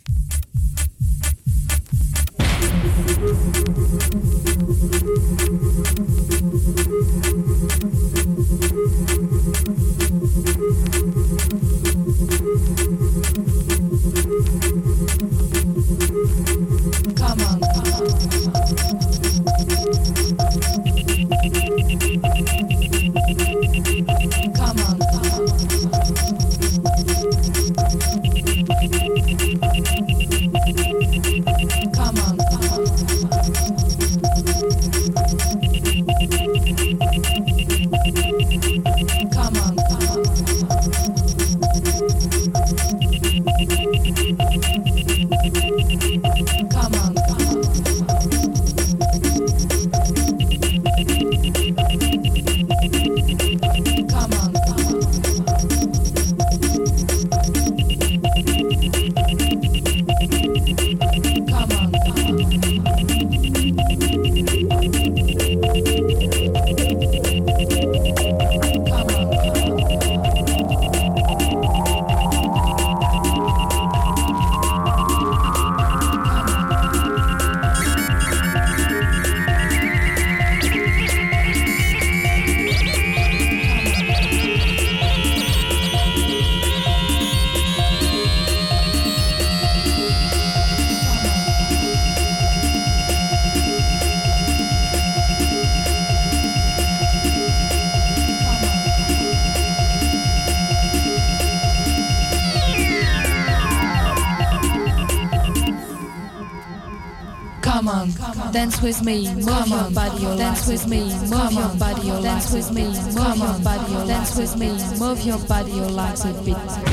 With 108.83 109.01
me, 109.03 109.33
move 109.35 109.67
your 109.67 109.89
body, 109.91 110.23
dance 110.37 110.67
with 110.67 110.87
me, 110.87 111.05
move 111.29 111.53
your 111.53 111.69
body, 111.79 112.07
dance 112.21 112.53
with 112.53 112.71
me, 112.73 112.83
move 112.83 113.37
your 113.37 113.59
body, 113.63 114.07
dance 114.07 114.35
with 114.37 114.57
me, 114.57 114.67
move 114.99 115.21
your 115.25 115.39
body, 115.47 115.71
your 115.71 115.89
legs 115.89 116.25
a 116.25 116.33
bit. 116.43 116.92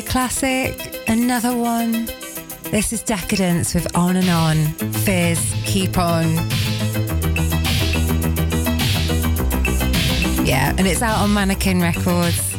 Classic, 0.00 1.02
another 1.06 1.54
one. 1.54 2.06
This 2.70 2.94
is 2.94 3.02
Decadence 3.02 3.74
with 3.74 3.94
On 3.94 4.16
and 4.16 4.30
On. 4.30 4.56
Fizz, 5.04 5.54
keep 5.66 5.98
on. 5.98 6.34
Yeah, 10.46 10.74
and 10.78 10.86
it's 10.86 11.02
out 11.02 11.18
on 11.18 11.34
Mannequin 11.34 11.80
Records. 11.82 12.51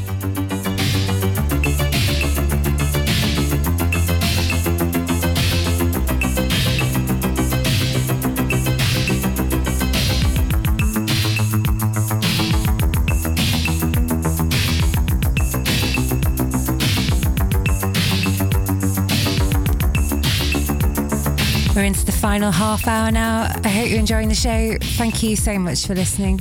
We're 21.83 21.87
into 21.87 22.05
the 22.05 22.13
final 22.13 22.49
half 22.49 22.87
hour 22.87 23.11
now. 23.11 23.51
I 23.65 23.67
hope 23.67 23.89
you're 23.89 23.99
enjoying 23.99 24.29
the 24.29 24.35
show. 24.35 24.77
Thank 24.95 25.21
you 25.21 25.35
so 25.35 25.59
much 25.59 25.85
for 25.85 25.93
listening. 25.93 26.39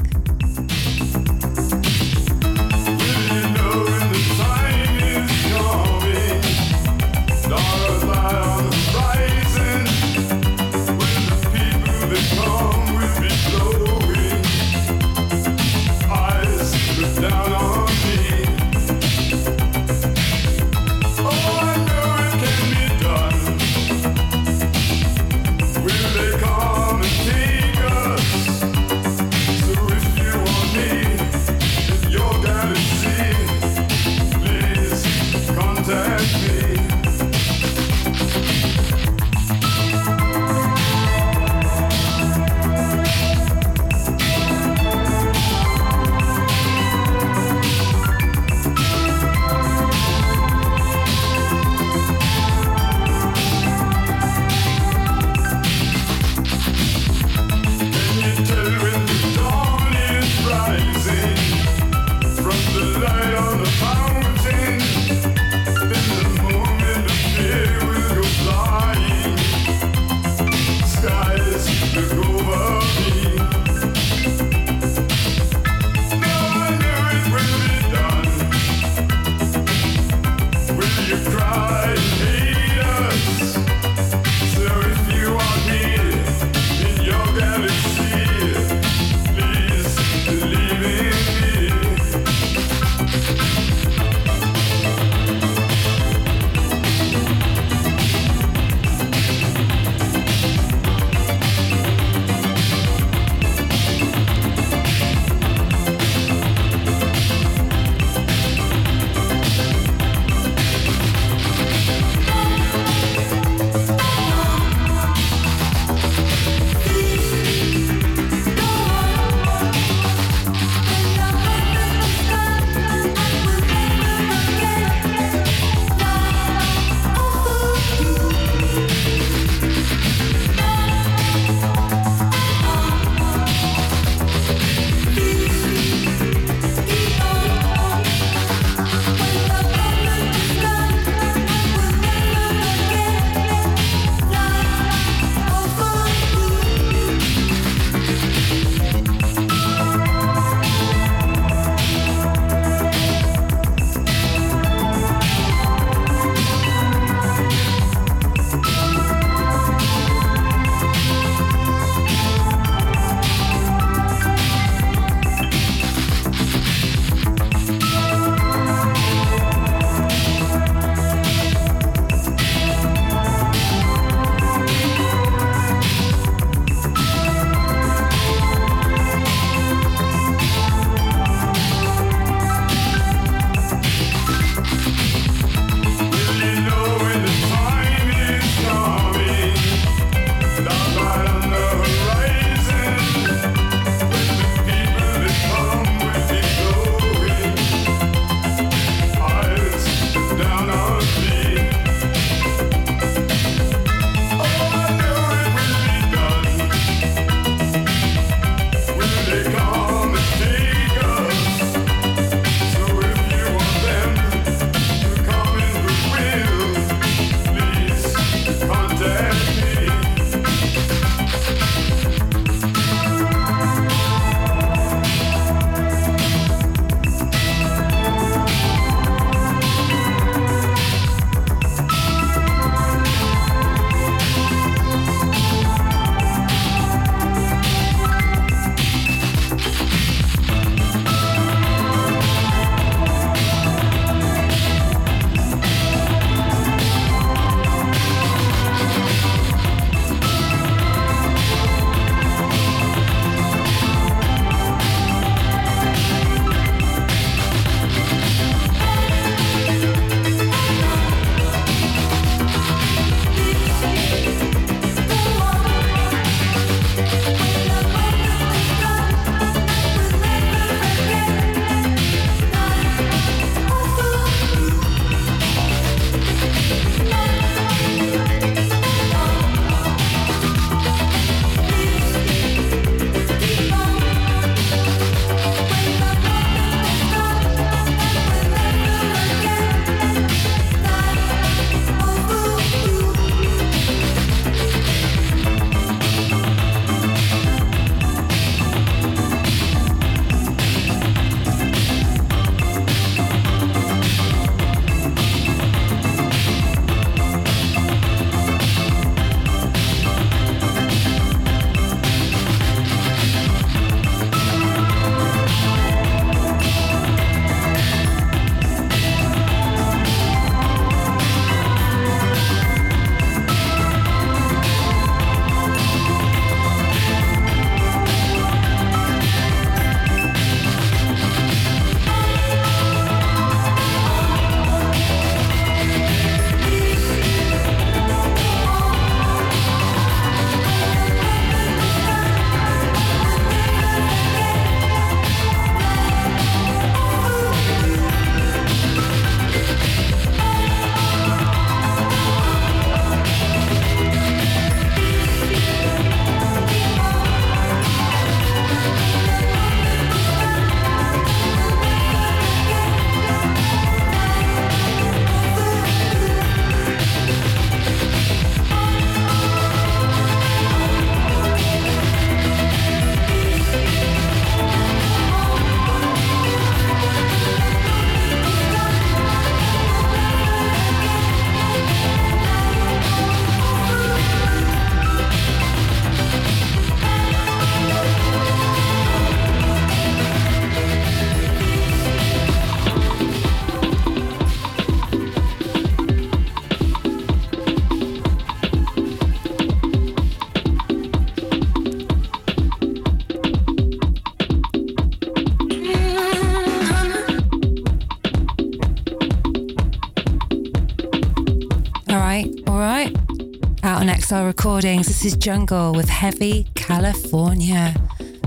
Out 414.33 414.47
Recordings, 414.47 415.09
this 415.09 415.27
is 415.27 415.37
Jungle 415.37 415.93
with 415.93 416.09
Heavy 416.09 416.67
California. 416.75 417.95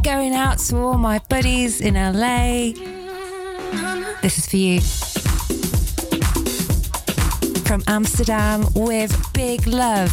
Going 0.01 0.33
out 0.33 0.57
to 0.57 0.77
all 0.77 0.97
my 0.97 1.19
buddies 1.29 1.79
in 1.79 1.93
LA. 1.93 2.71
This 4.23 4.39
is 4.39 4.47
for 4.47 4.57
you. 4.57 4.81
From 7.65 7.83
Amsterdam 7.87 8.65
with 8.73 9.13
big 9.33 9.67
love. 9.67 10.11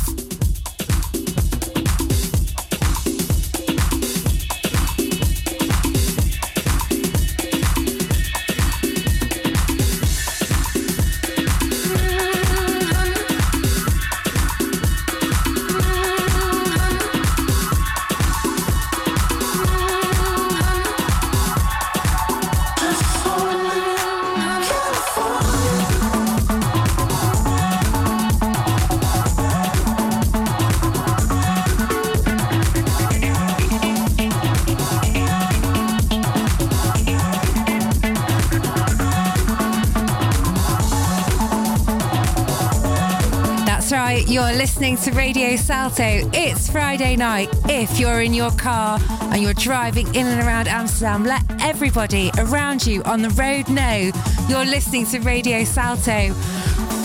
Listening 44.82 45.12
to 45.12 45.16
Radio 45.16 45.54
Salto. 45.54 46.28
It's 46.34 46.68
Friday 46.68 47.14
night. 47.14 47.48
If 47.68 48.00
you're 48.00 48.20
in 48.20 48.34
your 48.34 48.50
car 48.50 48.98
and 49.30 49.40
you're 49.40 49.54
driving 49.54 50.12
in 50.12 50.26
and 50.26 50.44
around 50.44 50.66
Amsterdam, 50.66 51.22
let 51.22 51.44
everybody 51.62 52.32
around 52.36 52.84
you 52.84 53.00
on 53.04 53.22
the 53.22 53.30
road 53.30 53.68
know 53.68 54.10
you're 54.48 54.64
listening 54.64 55.06
to 55.06 55.20
Radio 55.20 55.62
Salto. 55.62 56.32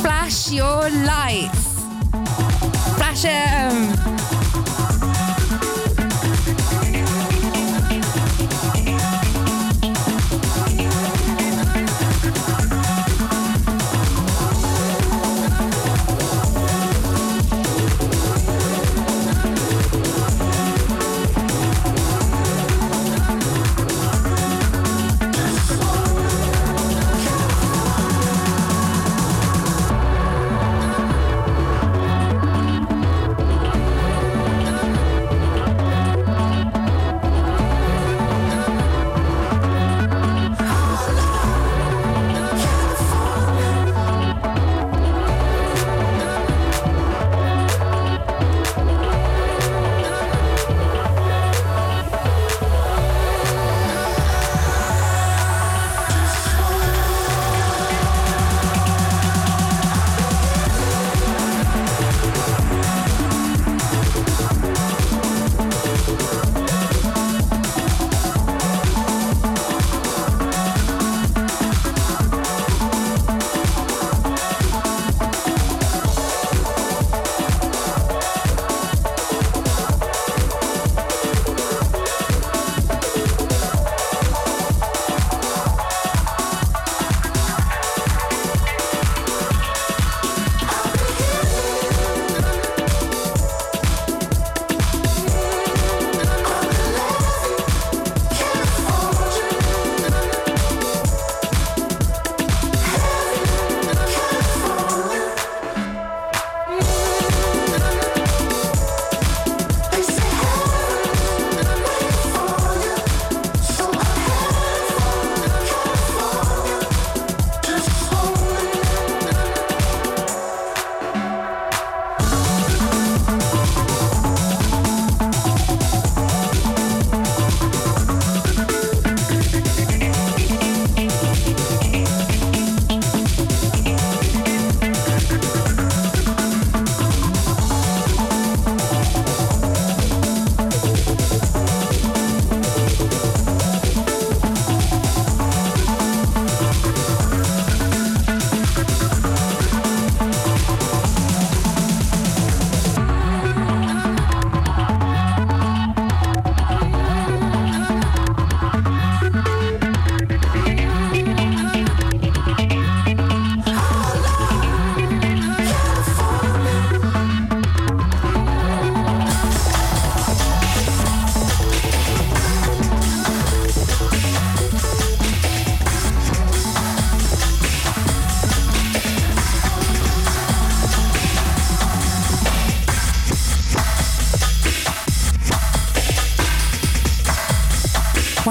Flash 0.02 0.52
your 0.52 0.90
lights. 0.90 1.84
Flash 2.96 3.22
them. 3.22 4.27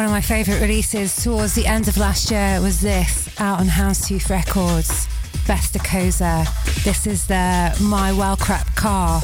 My 0.04 0.20
favourite 0.20 0.60
releases 0.60 1.16
towards 1.16 1.54
the 1.54 1.66
end 1.66 1.88
of 1.88 1.96
last 1.96 2.30
year 2.30 2.60
was 2.60 2.82
this 2.82 3.28
out 3.40 3.60
on 3.60 3.66
Houndstooth 3.66 4.28
Records, 4.28 5.06
Vestacosa. 5.46 6.44
This 6.84 7.06
is 7.06 7.26
the 7.26 7.74
My 7.80 8.12
Well 8.12 8.36
Crap 8.36 8.74
Car 8.76 9.22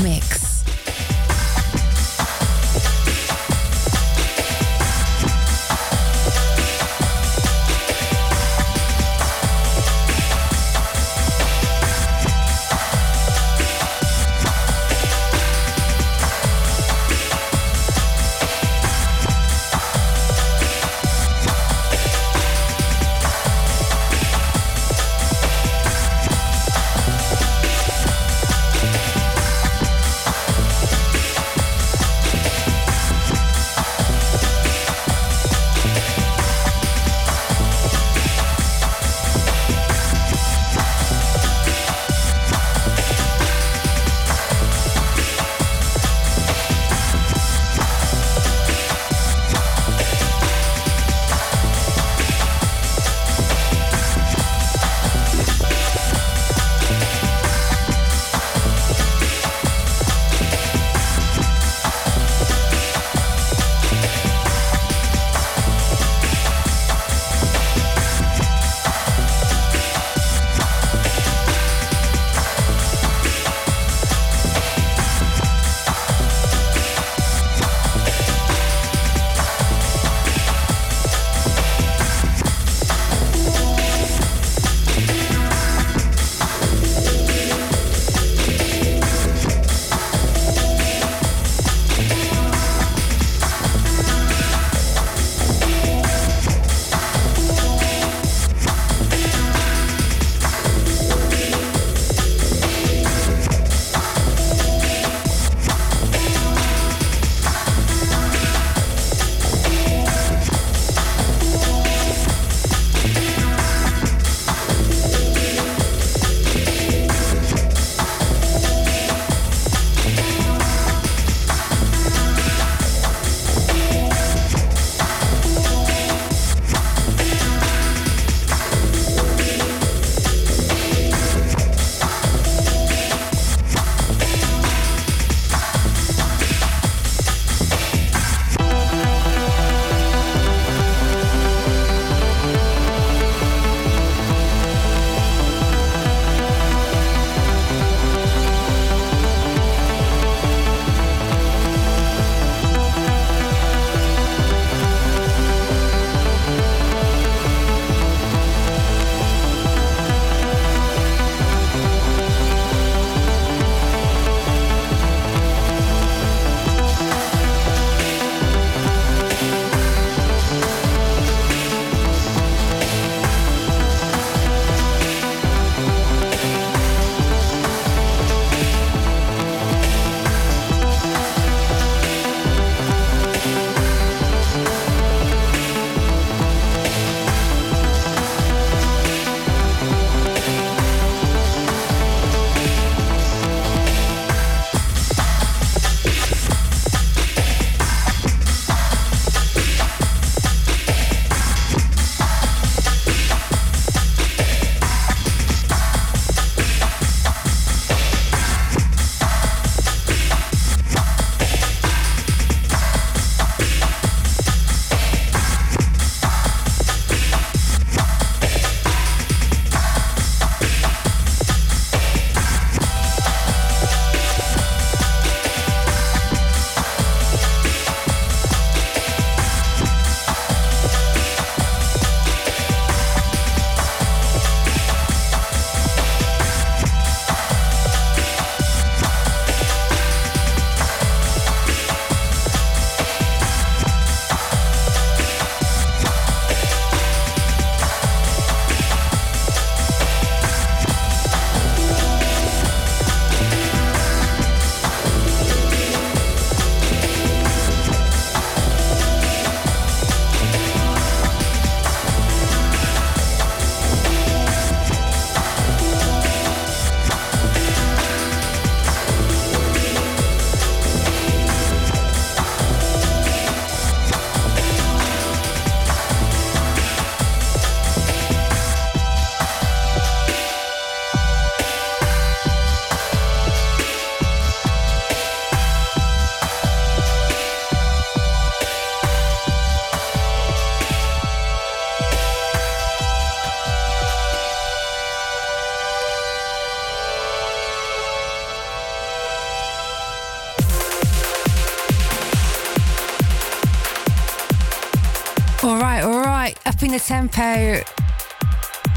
mix. 0.00 0.43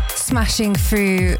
Smashing 0.09 0.75
through 0.75 1.37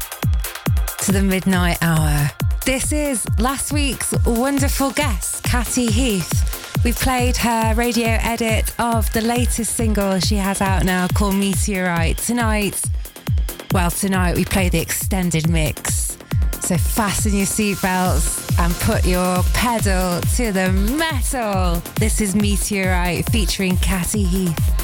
to 0.98 1.12
the 1.12 1.22
midnight 1.22 1.78
hour. 1.80 2.28
This 2.64 2.90
is 2.90 3.24
last 3.38 3.72
week's 3.72 4.12
wonderful 4.26 4.90
guest, 4.90 5.44
Catty 5.44 5.86
Heath. 5.86 6.82
We 6.84 6.90
played 6.92 7.36
her 7.36 7.74
radio 7.76 8.18
edit 8.20 8.74
of 8.80 9.12
the 9.12 9.20
latest 9.20 9.76
single 9.76 10.18
she 10.18 10.34
has 10.36 10.60
out 10.60 10.84
now 10.84 11.06
called 11.14 11.36
Meteorite. 11.36 12.18
Tonight, 12.18 12.82
well, 13.72 13.92
tonight 13.92 14.34
we 14.34 14.44
play 14.44 14.68
the 14.68 14.80
extended 14.80 15.48
mix. 15.48 16.18
So 16.62 16.76
fasten 16.76 17.32
your 17.32 17.46
seatbelts 17.46 18.58
and 18.58 18.74
put 18.80 19.06
your 19.06 19.44
pedal 19.54 20.20
to 20.36 20.50
the 20.50 20.72
metal. 20.72 21.80
This 22.00 22.20
is 22.20 22.34
Meteorite 22.34 23.30
featuring 23.30 23.76
Catty 23.76 24.24
Heath. 24.24 24.77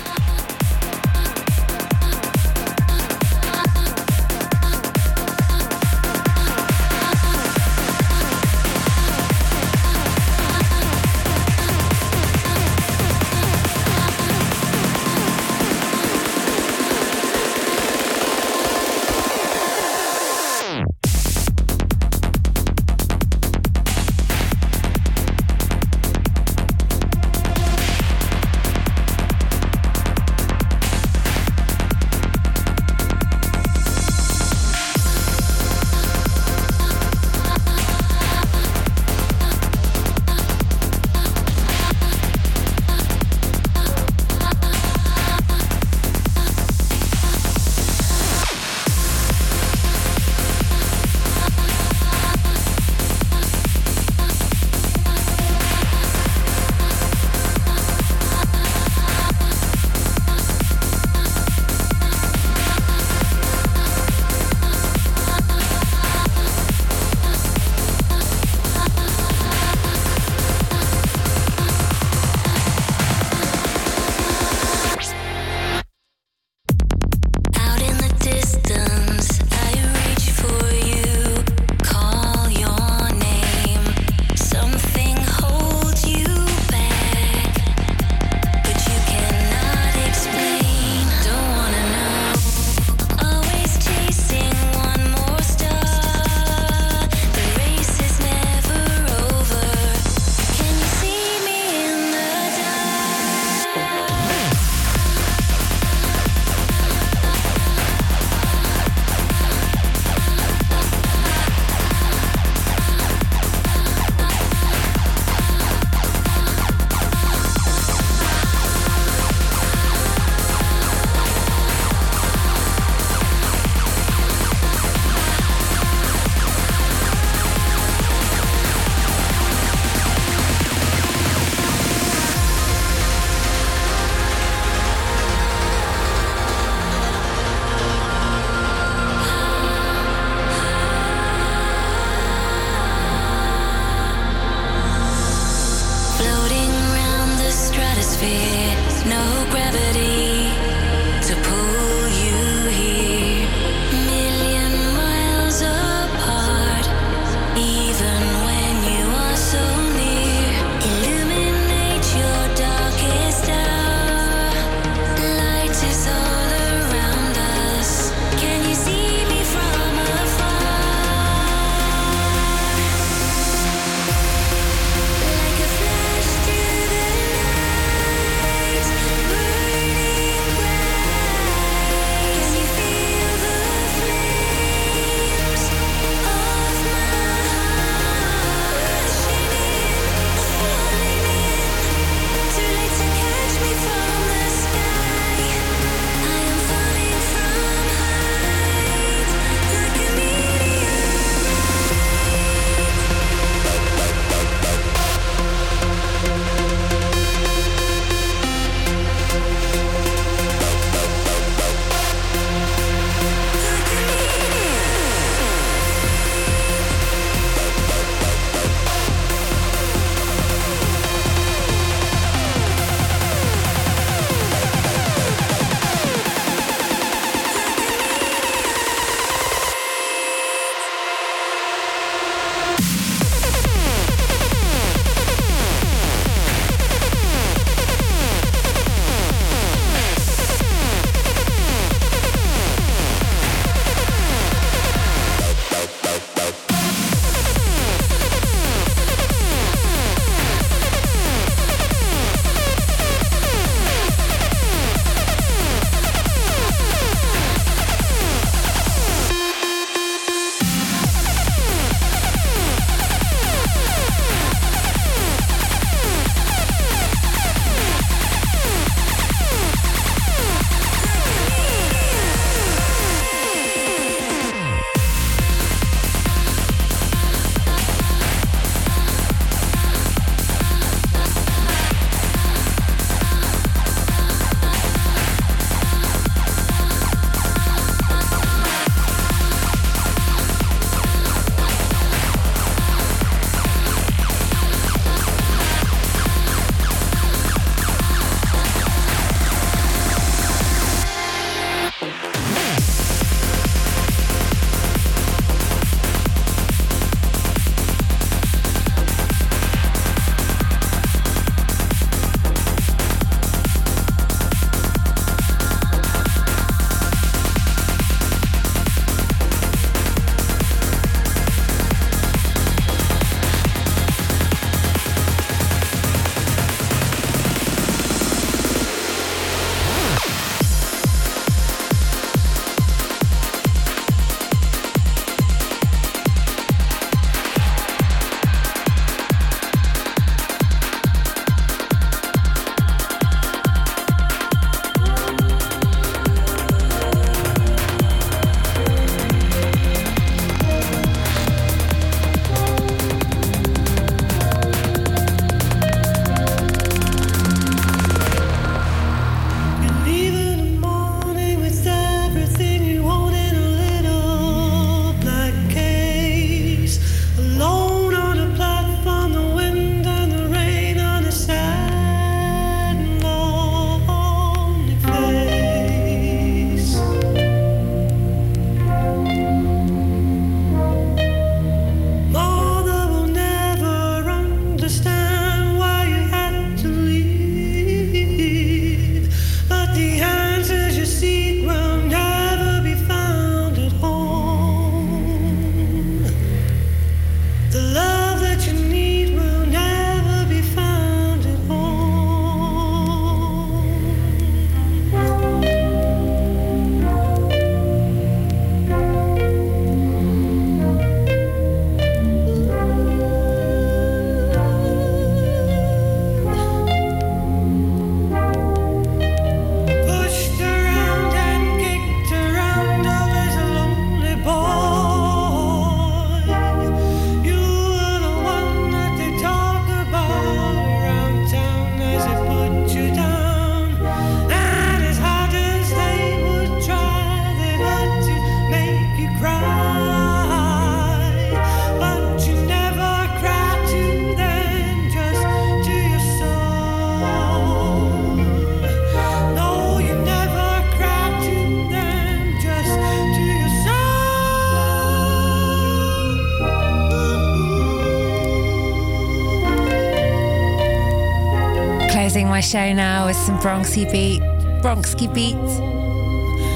Show 462.75 462.93
now 462.93 463.27
with 463.27 463.37
some 463.37 463.57
Bronski 463.61 464.11
Beat, 464.11 464.43
Bronski 464.83 465.33
Beat, 465.33 465.55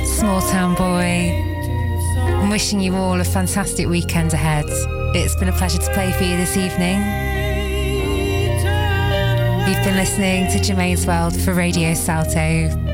Small 0.07 0.41
Town 0.43 0.77
Boy. 0.77 1.33
I'm 2.41 2.51
wishing 2.51 2.79
you 2.79 2.95
all 2.95 3.21
a 3.21 3.25
fantastic 3.25 3.89
weekend 3.89 4.33
ahead. 4.33 4.67
It's 5.17 5.35
been 5.35 5.49
a 5.49 5.53
pleasure 5.53 5.79
to 5.79 5.95
play 5.95 6.13
for 6.13 6.23
you 6.23 6.37
this 6.37 6.57
evening. 6.57 7.01
You've 9.67 9.85
been 9.85 9.97
listening 9.97 10.49
to 10.53 10.63
Germaine's 10.63 11.05
World 11.05 11.35
for 11.41 11.53
Radio 11.53 11.95
Salto. 11.95 12.88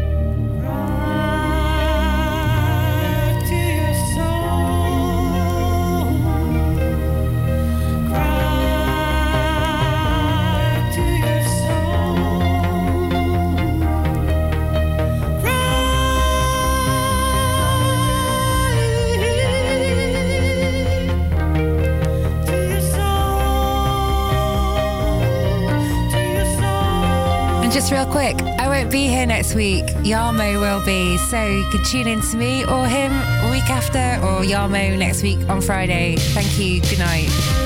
Just 27.74 27.90
real 27.90 28.06
quick, 28.06 28.40
I 28.40 28.68
won't 28.68 28.92
be 28.92 29.08
here 29.08 29.26
next 29.26 29.56
week. 29.56 29.84
Yarmo 30.04 30.60
will 30.60 30.84
be. 30.84 31.18
So 31.18 31.44
you 31.44 31.68
can 31.72 31.82
tune 31.82 32.06
in 32.06 32.20
to 32.20 32.36
me 32.36 32.64
or 32.64 32.86
him 32.86 33.10
week 33.50 33.68
after 33.68 33.98
or 34.24 34.42
Yarmo 34.42 34.96
next 34.96 35.24
week 35.24 35.40
on 35.48 35.60
Friday. 35.60 36.14
Thank 36.16 36.56
you. 36.56 36.80
Good 36.82 37.00
night. 37.00 37.63